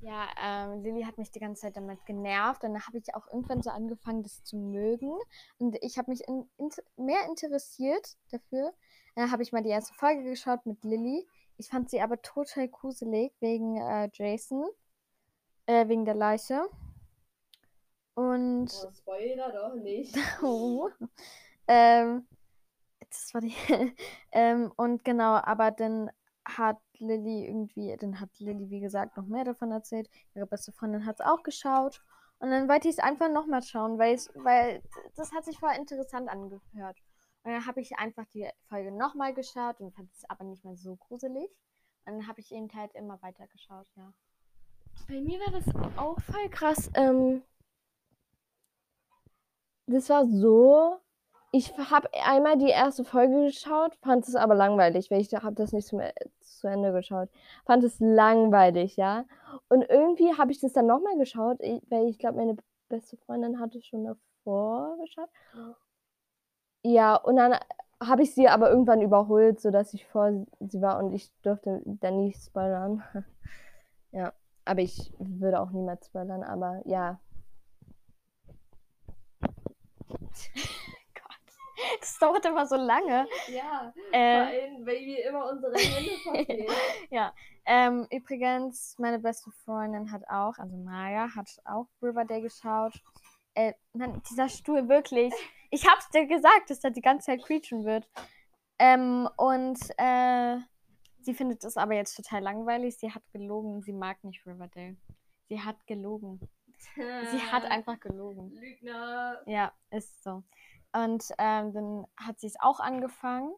[0.00, 2.62] Ja, ähm, Lilly hat mich die ganze Zeit damit genervt.
[2.62, 5.12] Und dann habe ich auch irgendwann so angefangen, das zu mögen.
[5.58, 8.72] Und ich habe mich in, in, mehr interessiert dafür.
[9.16, 11.26] Dann habe ich mal die erste Folge geschaut mit Lilly.
[11.56, 14.68] Ich fand sie aber total gruselig wegen äh, Jason.
[15.66, 16.62] Äh, wegen der Leiche.
[18.14, 18.70] Und.
[18.98, 20.16] Spoiler doch nicht.
[20.44, 20.90] Oh.
[21.66, 22.24] ähm,
[23.10, 23.54] das war die.
[24.32, 26.10] ähm, und genau, aber dann
[26.44, 30.08] hat Lilly irgendwie, dann hat Lilly, wie gesagt, noch mehr davon erzählt.
[30.34, 32.02] Ihre beste Freundin hat es auch geschaut.
[32.38, 34.82] Und dann wollte ich es einfach nochmal schauen, weil, weil
[35.14, 36.98] das hat sich voll interessant angehört.
[37.42, 40.76] Und dann habe ich einfach die Folge nochmal geschaut und fand es aber nicht mehr
[40.76, 41.50] so gruselig.
[42.06, 44.12] Und dann habe ich eben halt immer weiter geschaut, ja.
[45.06, 46.90] Bei mir war das auch voll krass.
[46.94, 47.42] Ähm,
[49.86, 51.00] das war so.
[51.52, 55.72] Ich habe einmal die erste Folge geschaut, fand es aber langweilig, weil ich habe das
[55.72, 56.00] nicht zum,
[56.40, 57.28] zu Ende geschaut.
[57.66, 59.24] Fand es langweilig, ja.
[59.68, 62.56] Und irgendwie habe ich das dann nochmal geschaut, weil ich glaube, meine
[62.88, 65.28] beste Freundin hatte schon davor geschaut.
[66.84, 67.56] Ja, und dann
[68.02, 72.16] habe ich sie aber irgendwann überholt, sodass ich vor sie war und ich durfte dann
[72.16, 73.02] nicht spoilern.
[74.12, 74.32] ja,
[74.64, 77.20] aber ich würde auch niemals spoilern, aber ja.
[82.00, 83.26] Das dauert immer so lange.
[83.48, 86.66] Ja, Äh, vor allem, weil wir immer unsere Hände verfehlen.
[87.10, 87.34] ja.
[87.66, 92.94] Ähm, übrigens, meine beste Freundin hat auch, also Maya, hat auch Riverdale geschaut.
[93.54, 95.32] Äh, Mann, dieser Stuhl wirklich.
[95.70, 98.08] Ich hab's dir gesagt, dass der die ganze Zeit quietschen wird.
[98.78, 100.56] Ähm, und äh,
[101.20, 102.96] sie findet es aber jetzt total langweilig.
[102.96, 103.82] Sie hat gelogen.
[103.82, 104.96] Sie mag nicht Riverdale.
[105.48, 106.40] Sie hat gelogen.
[106.96, 108.52] Sie hat einfach gelogen.
[108.54, 109.42] Lügner.
[109.46, 110.42] Ja, ist so.
[110.92, 113.54] Und ähm, dann hat sie es auch angefangen.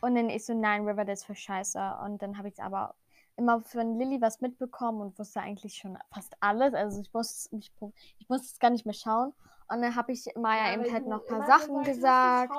[0.00, 1.98] Und dann ich so, nein, Riverdale ist für scheiße.
[2.04, 2.94] Und dann habe ich es aber
[3.36, 6.74] immer von Lilly was mitbekommen und wusste eigentlich schon fast alles.
[6.74, 7.72] Also ich musste, ich,
[8.18, 9.32] ich musste es gar nicht mehr schauen.
[9.70, 12.54] Und dann habe ich Maya eben halt noch ein paar Sachen gesagt.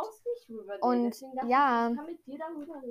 [0.81, 1.91] Und ja,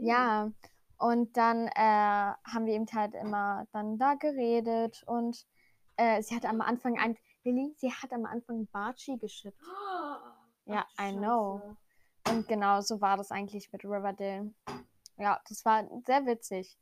[0.01, 0.51] Ja,
[0.99, 5.47] und dann äh, haben wir eben halt immer dann da geredet und
[5.97, 7.17] äh, sie hat am Anfang ein,
[7.49, 9.63] Lilly, sie hat am Anfang Barchi geschippt.
[10.67, 11.77] Ja, I know.
[12.29, 14.53] Und genau so war das eigentlich mit Riverdale.
[15.17, 16.79] Ja, das war sehr witzig.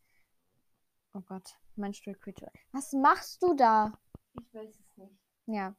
[1.14, 2.44] Oh Gott, mein Stuhl quietscht.
[2.72, 3.92] Was machst du da?
[4.34, 5.14] Ich weiß es nicht.
[5.46, 5.74] Ja.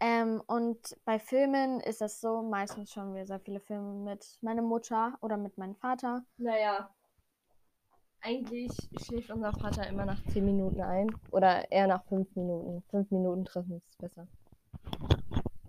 [0.00, 4.62] Ähm, und bei Filmen ist das so, meistens schauen wir sehr viele Filme mit meiner
[4.62, 6.24] Mutter oder mit meinem Vater.
[6.38, 6.90] Naja.
[8.24, 8.70] Eigentlich
[9.04, 11.10] schläft unser Vater immer nach 10 Minuten ein.
[11.32, 12.82] Oder eher nach 5 Minuten.
[12.90, 14.28] 5 Minuten treffen ist besser.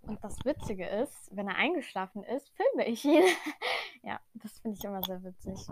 [0.03, 3.23] Und das Witzige ist, wenn er eingeschlafen ist, filme ich ihn.
[4.03, 5.67] ja, das finde ich immer sehr witzig.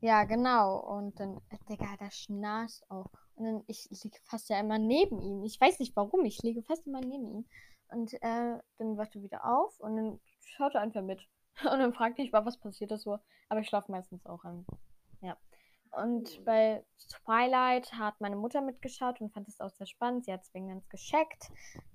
[0.00, 0.78] Ja, genau.
[0.78, 3.10] Und dann, Digga, der schnarcht auch.
[3.34, 5.42] Und dann, ich liege fast ja immer neben ihm.
[5.42, 7.44] Ich weiß nicht warum, ich liege fast immer neben ihm.
[7.88, 11.26] Und äh, dann wacht er wieder auf und dann schaut er einfach mit.
[11.70, 13.18] Und dann fragt ich mal, was passiert ist so.
[13.50, 14.64] Aber ich schlafe meistens auch an.
[15.92, 20.24] Und bei Twilight hat meine Mutter mitgeschaut und fand es auch sehr spannend.
[20.24, 21.50] Sie hat es wegen ganz gescheckt.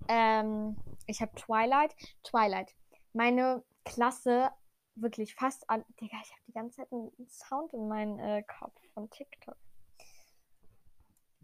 [0.08, 0.78] Ähm,
[1.08, 1.96] ich habe Twilight.
[2.24, 2.76] Twilight.
[3.14, 4.52] Meine Klasse
[4.96, 5.84] wirklich fast an.
[6.00, 9.58] Digga, ich habe die ganze Zeit einen Sound in meinem äh, Kopf von TikTok.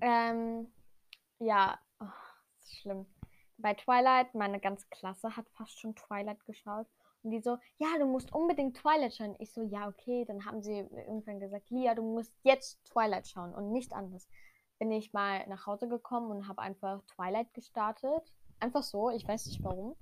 [0.01, 0.72] Ähm,
[1.39, 2.06] ja, oh,
[2.62, 3.08] ist schlimm.
[3.58, 6.88] Bei Twilight, meine ganze Klasse hat fast schon Twilight geschaut.
[7.24, 9.36] Und die so, ja, du musst unbedingt Twilight schauen.
[9.39, 10.26] Ich so, ja, okay.
[10.26, 14.28] Dann haben sie irgendwann gesagt, Lia, du musst jetzt Twilight schauen und nicht anders.
[14.78, 18.34] Bin ich mal nach Hause gekommen und habe einfach Twilight gestartet.
[18.59, 19.91] Einfach so, ich weiß nicht warum.
[19.91, 20.01] Und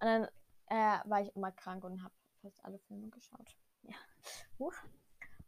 [0.00, 0.28] dann
[0.66, 3.56] äh, war ich immer krank und habe fast alle Filme geschaut.
[3.82, 3.96] Ja.
[4.58, 4.74] Huch.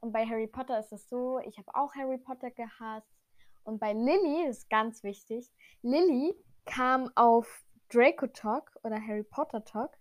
[0.00, 3.14] Und bei Harry Potter ist es so, ich habe auch Harry Potter gehasst.
[3.62, 5.48] Und bei Lilly ist ganz wichtig,
[5.82, 9.96] Lilly kam auf Draco Talk oder Harry Potter Talk.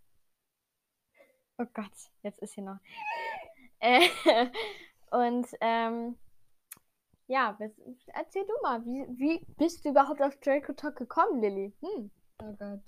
[1.61, 1.91] Oh Gott,
[2.23, 2.79] jetzt ist hier noch.
[3.79, 4.01] Äh,
[5.11, 6.17] und ähm,
[7.27, 7.55] ja,
[8.07, 11.71] erzähl du mal, wie, wie bist du überhaupt auf Draco Talk gekommen, Lilly?
[11.81, 12.09] Hm.
[12.41, 12.81] Oh Gott.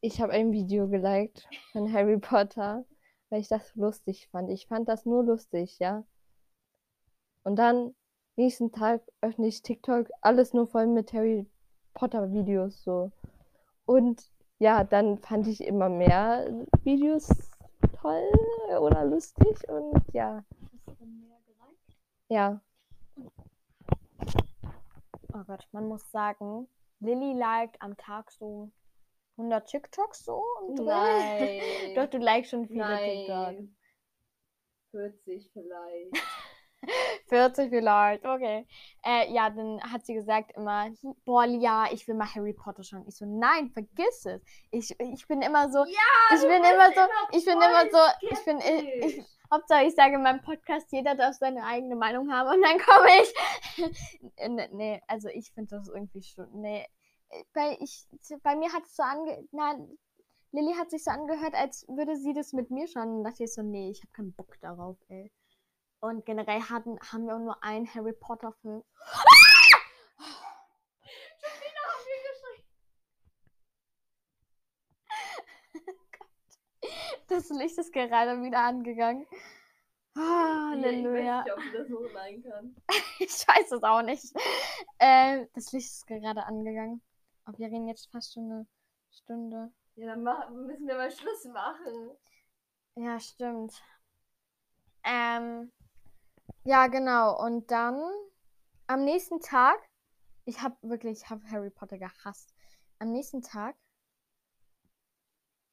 [0.00, 2.84] Ich habe ein Video geliked von Harry Potter,
[3.30, 4.48] weil ich das lustig fand.
[4.48, 6.04] Ich fand das nur lustig, ja.
[7.42, 7.96] Und dann,
[8.36, 11.50] nächsten Tag, öffne ich TikTok, alles nur voll mit Harry
[11.94, 13.10] Potter Videos so.
[13.86, 14.31] Und
[14.62, 16.46] ja, dann fand ich immer mehr
[16.84, 17.28] Videos
[18.00, 18.30] toll
[18.78, 20.44] oder lustig und ja.
[22.28, 22.60] Ja.
[25.34, 26.68] Oh Gott, man muss sagen,
[27.00, 28.70] Lilly liked am Tag so
[29.36, 30.84] 100 TikToks so und so.
[31.96, 33.64] Doch, du likest schon viele TikToks.
[34.92, 36.22] 40 vielleicht.
[37.28, 38.66] 40 vielleicht, okay.
[39.04, 40.90] Äh, ja, dann hat sie gesagt immer,
[41.24, 43.04] boah, Lia, ich will mal Harry Potter schauen.
[43.06, 44.42] Ich so, nein, vergiss es.
[44.70, 47.00] Ich, ich bin immer so, ich bin immer so,
[47.36, 51.14] ich bin immer so, ich bin, ich, ich, Hauptsache ich sage in meinem Podcast, jeder
[51.14, 53.34] darf seine eigene Meinung haben und dann komme ich.
[54.72, 56.86] Nee, also ich finde das irgendwie schon, nee.
[57.54, 58.06] Bei, ich,
[58.42, 59.76] bei mir hat es so ange, na,
[60.52, 63.18] Lilly hat sich so angehört, als würde sie das mit mir schauen.
[63.18, 65.32] Und dachte ich so, nee, ich habe keinen Bock darauf, ey.
[66.02, 68.82] Und generell hatten, haben wir auch nur einen Harry Potter Film.
[77.28, 79.26] Das Licht ist gerade wieder angegangen.
[80.14, 81.46] Ah, Halleluja.
[81.50, 82.76] ob ich das hochladen kann.
[83.18, 84.34] Ich weiß es auch nicht.
[84.98, 87.00] Äh, das Licht ist gerade angegangen.
[87.46, 88.66] Aber wir reden jetzt fast schon eine
[89.10, 89.72] Stunde.
[89.94, 92.10] Ja, dann mach, müssen wir mal Schluss machen.
[92.96, 93.82] Ja, stimmt.
[95.04, 95.72] Ähm,
[96.64, 97.42] ja, genau.
[97.44, 98.00] Und dann
[98.86, 99.76] am nächsten Tag,
[100.44, 102.54] ich habe wirklich, ich habe Harry Potter gehasst.
[102.98, 103.76] Am nächsten Tag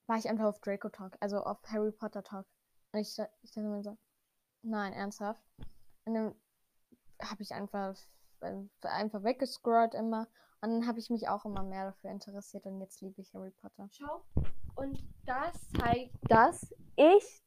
[0.07, 2.47] war ich einfach auf Draco Talk, also auf Harry Potter Talk.
[2.91, 3.97] Und ich, ich dachte mir so,
[4.63, 5.43] nein, ernsthaft.
[6.05, 6.35] Und dann
[7.21, 7.95] habe ich einfach,
[8.41, 10.27] äh, einfach weggescrollt immer.
[10.61, 13.51] Und dann habe ich mich auch immer mehr dafür interessiert und jetzt liebe ich Harry
[13.51, 13.87] Potter.
[13.91, 14.23] Schau.
[14.75, 17.41] Und das zeigt, dass ich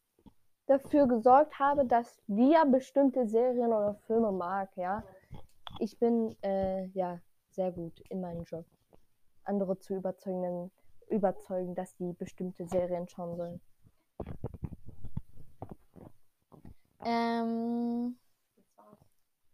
[0.72, 5.04] dafür gesorgt habe, dass wir bestimmte Serien oder Filme mag, ja.
[5.78, 7.20] Ich bin äh, ja
[7.50, 8.64] sehr gut in meinem Job.
[9.44, 10.70] Andere zu überzeugen,
[11.08, 13.60] überzeugen, dass sie bestimmte Serien schauen sollen.
[17.04, 18.16] Ähm,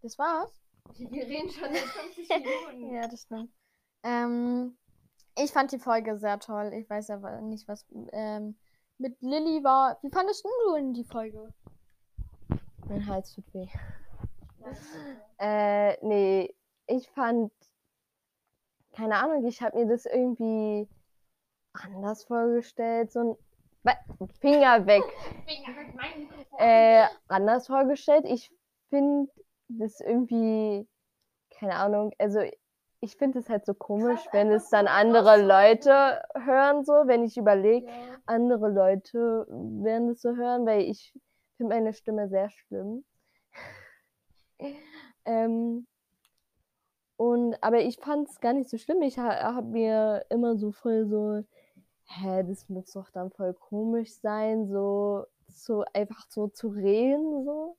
[0.02, 0.52] das war's.
[0.96, 2.28] Wir reden schon seit 50
[2.72, 2.94] Minuten.
[2.94, 3.50] ja, das stimmt.
[4.02, 4.76] Ähm,
[5.36, 6.72] ich fand die Folge sehr toll.
[6.74, 8.56] Ich weiß aber nicht, was ähm,
[8.98, 9.98] mit Lilly war.
[10.02, 11.52] Wie fandest du in die Folge?
[12.88, 13.68] Mein Hals tut weh.
[15.38, 16.54] äh, nee,
[16.86, 17.52] ich fand,
[18.92, 20.88] keine Ahnung, ich habe mir das irgendwie
[21.72, 23.12] anders vorgestellt.
[23.12, 23.38] So
[23.84, 25.02] ein Finger weg.
[25.46, 26.28] Finger weg, mein
[26.58, 28.24] äh, anders vorgestellt.
[28.26, 28.50] Ich
[28.88, 29.30] finde
[29.68, 30.88] das irgendwie,
[31.50, 32.40] keine Ahnung, also
[33.00, 35.40] ich finde es halt so komisch, wenn es dann andere.
[35.42, 37.92] Leute hören, so, wenn ich überlege, Ja.
[38.26, 41.14] andere Leute werden es so hören, weil ich
[41.56, 43.04] finde meine Stimme sehr schlimm.
[45.24, 45.86] ähm,
[47.16, 49.02] und, aber ich fand es gar nicht so schlimm.
[49.02, 51.44] Ich ha, habe mir immer so voll so,
[52.06, 57.76] hä, das muss doch dann voll komisch sein, so, so einfach so zu reden, so.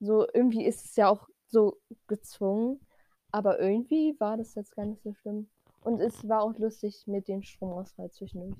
[0.00, 1.76] So, irgendwie ist es ja auch so
[2.06, 2.80] gezwungen.
[3.32, 5.48] Aber irgendwie war das jetzt gar nicht so schlimm.
[5.82, 8.56] Und es war auch lustig mit dem Stromausfall zwischendurch.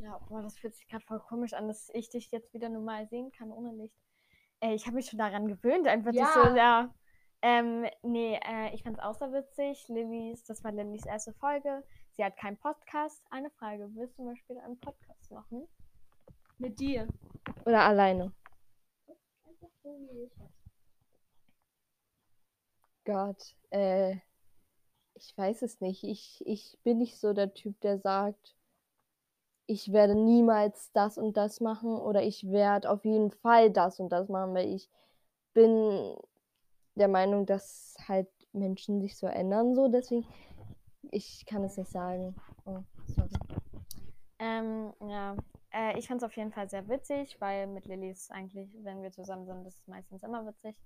[0.00, 3.08] Ja, boah, das fühlt sich gerade voll komisch an, dass ich dich jetzt wieder normal
[3.08, 3.96] sehen kann ohne Licht.
[4.60, 6.56] Ey, ich habe mich schon daran gewöhnt, einfach dich so, Ja.
[6.56, 6.94] ja.
[7.42, 9.86] Ähm, nee, äh, ich fand's auch sehr witzig.
[9.88, 11.84] Lillys, das war Lillys erste Folge.
[12.12, 13.22] Sie hat keinen Podcast.
[13.30, 15.68] Eine Frage, willst du mal später einen Podcast machen?
[16.58, 17.06] Mit dir.
[17.64, 18.32] Oder alleine.
[23.06, 24.16] Gott, äh,
[25.14, 26.04] ich weiß es nicht.
[26.04, 28.54] Ich, ich bin nicht so der Typ, der sagt,
[29.66, 34.10] ich werde niemals das und das machen oder ich werde auf jeden Fall das und
[34.10, 34.90] das machen, weil ich
[35.54, 36.16] bin
[36.96, 40.26] der Meinung, dass halt Menschen sich so ändern, so deswegen,
[41.10, 42.34] ich kann es nicht sagen.
[42.64, 43.30] Oh, sorry.
[44.38, 45.36] Ähm, ja.
[45.72, 49.12] Äh, ich fand's auf jeden Fall sehr witzig, weil mit Lilly ist eigentlich, wenn wir
[49.12, 50.76] zusammen sind, ist es meistens immer witzig.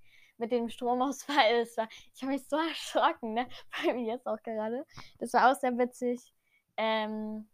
[0.41, 3.47] Mit dem Stromausfall, das war, ich habe mich so erschrocken, ne?
[3.85, 4.87] Bei mir jetzt auch gerade.
[5.19, 6.33] Das war auch sehr witzig.
[6.79, 7.47] Ähm,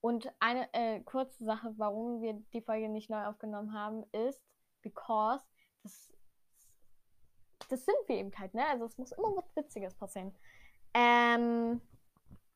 [0.00, 4.40] und eine äh, kurze Sache, warum wir die Folge nicht neu aufgenommen haben, ist,
[4.82, 5.42] because
[5.82, 6.12] das,
[7.68, 8.64] das sind wir eben halt, ne?
[8.66, 10.32] Also es muss immer was Witziges passieren.
[10.94, 11.80] Ähm,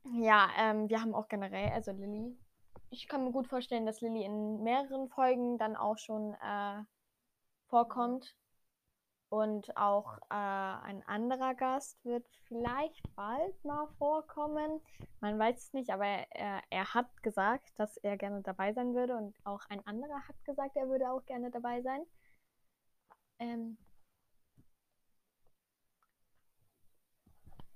[0.05, 2.39] ja, ähm, wir haben auch generell, also Lilly,
[2.91, 6.85] ich kann mir gut vorstellen, dass Lilly in mehreren Folgen dann auch schon äh,
[7.67, 8.37] vorkommt.
[9.31, 14.81] Und auch äh, ein anderer Gast wird vielleicht bald mal vorkommen.
[15.21, 19.17] Man weiß es nicht, aber er, er hat gesagt, dass er gerne dabei sein würde.
[19.17, 22.05] Und auch ein anderer hat gesagt, er würde auch gerne dabei sein.
[23.39, 23.79] Ähm.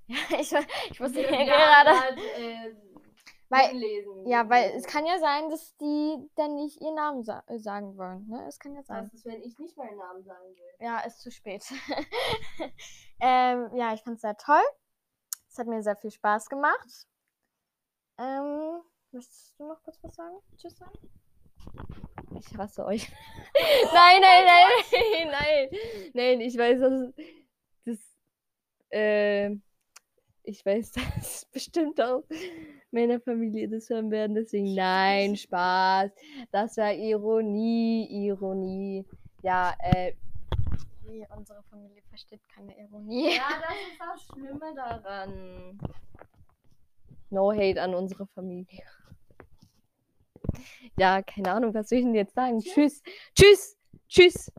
[0.07, 0.53] Ja, ich,
[0.91, 2.75] ich muss hier gerade.
[3.55, 4.27] Weil, lesen.
[4.27, 7.97] ja, weil es kann ja sein, dass die dann nicht ihren Namen sa äh, sagen
[7.97, 8.29] wollen.
[8.29, 8.45] Ne?
[8.47, 9.05] Es kann ja sein.
[9.05, 10.87] Was ist, wenn ich nicht meinen Namen sagen will?
[10.87, 11.65] Ja, ist zu spät.
[13.21, 14.63] ähm, ja, ich fand es sehr toll.
[15.49, 17.07] Es hat mir sehr viel Spaß gemacht.
[18.19, 18.81] Ähm,
[19.13, 20.37] möchtest du noch kurz was sagen?
[20.57, 20.99] Tschüss sagen?
[22.39, 23.11] Ich hasse euch.
[23.93, 25.69] nein, nein, nein, nein.
[26.13, 27.15] Nein, ich weiß, dass
[27.85, 27.99] das,
[28.91, 29.51] äh,
[30.43, 32.25] ich weiß, dass bestimmt auch
[32.95, 34.35] meine Familie das hören werden.
[34.35, 36.11] Deswegen, nein, Spaß.
[36.51, 39.05] Das war Ironie, Ironie.
[39.43, 40.15] Ja, äh,
[41.07, 43.37] Nee, unsere Familie versteht keine Ironie.
[43.37, 45.79] Ja, das ist das Schlimme daran.
[47.31, 48.85] No hate an unsere Familie.
[50.97, 52.61] Ja, keine Ahnung, was soll ich denn jetzt sagen?
[52.61, 53.03] Tschüss.
[53.35, 53.77] Tschüss.
[54.09, 54.53] Tschüss.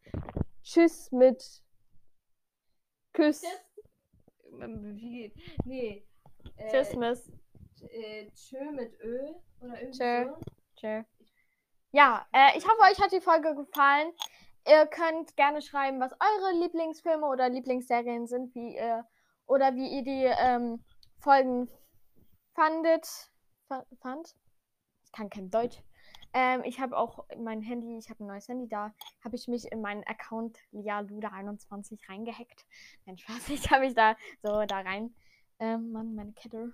[0.63, 1.63] Tschüss mit
[3.13, 3.43] Küss.
[4.51, 5.65] Wie geht?
[5.65, 6.05] Nee.
[6.57, 7.31] Äh, Tschüss, Miss.
[7.82, 10.26] Äh, tschö mit Ö oder irgendwie Tschö.
[10.26, 10.38] so.
[10.76, 11.03] Tschö.
[11.91, 14.11] Ja, äh, ich hoffe, euch hat die Folge gefallen.
[14.67, 19.05] Ihr könnt gerne schreiben, was eure Lieblingsfilme oder Lieblingsserien sind, wie ihr
[19.45, 20.84] oder wie ihr die ähm,
[21.19, 21.69] Folgen
[22.55, 23.07] fandet.
[23.67, 24.36] Fa fand?
[25.05, 25.82] Ich kann kein Deutsch.
[26.34, 29.71] Ähm, ich habe auch mein Handy, ich habe ein neues Handy, da habe ich mich
[29.71, 32.65] in meinen Account lialuda21 reingehackt.
[33.05, 35.15] Nein, Spaß, ich habe mich da so da rein.
[35.59, 36.73] Ähm, Mann, meine Kette.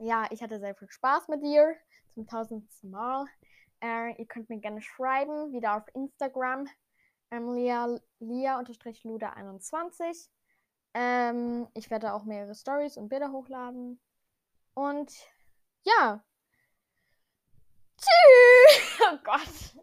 [0.00, 1.74] Ja, ich hatte sehr viel Spaß mit dir.
[2.14, 3.24] Zum tausendsten Mal.
[3.82, 6.66] Äh, ihr könnt mir gerne schreiben, wieder auf Instagram.
[7.30, 10.28] Ähm, Lia-Luda21.
[10.94, 14.00] Ähm, ich werde auch mehrere Stories und Bilder hochladen.
[14.74, 15.12] Und
[15.84, 16.24] ja.
[17.98, 18.98] Tschüss!
[19.08, 19.76] Oh Gott.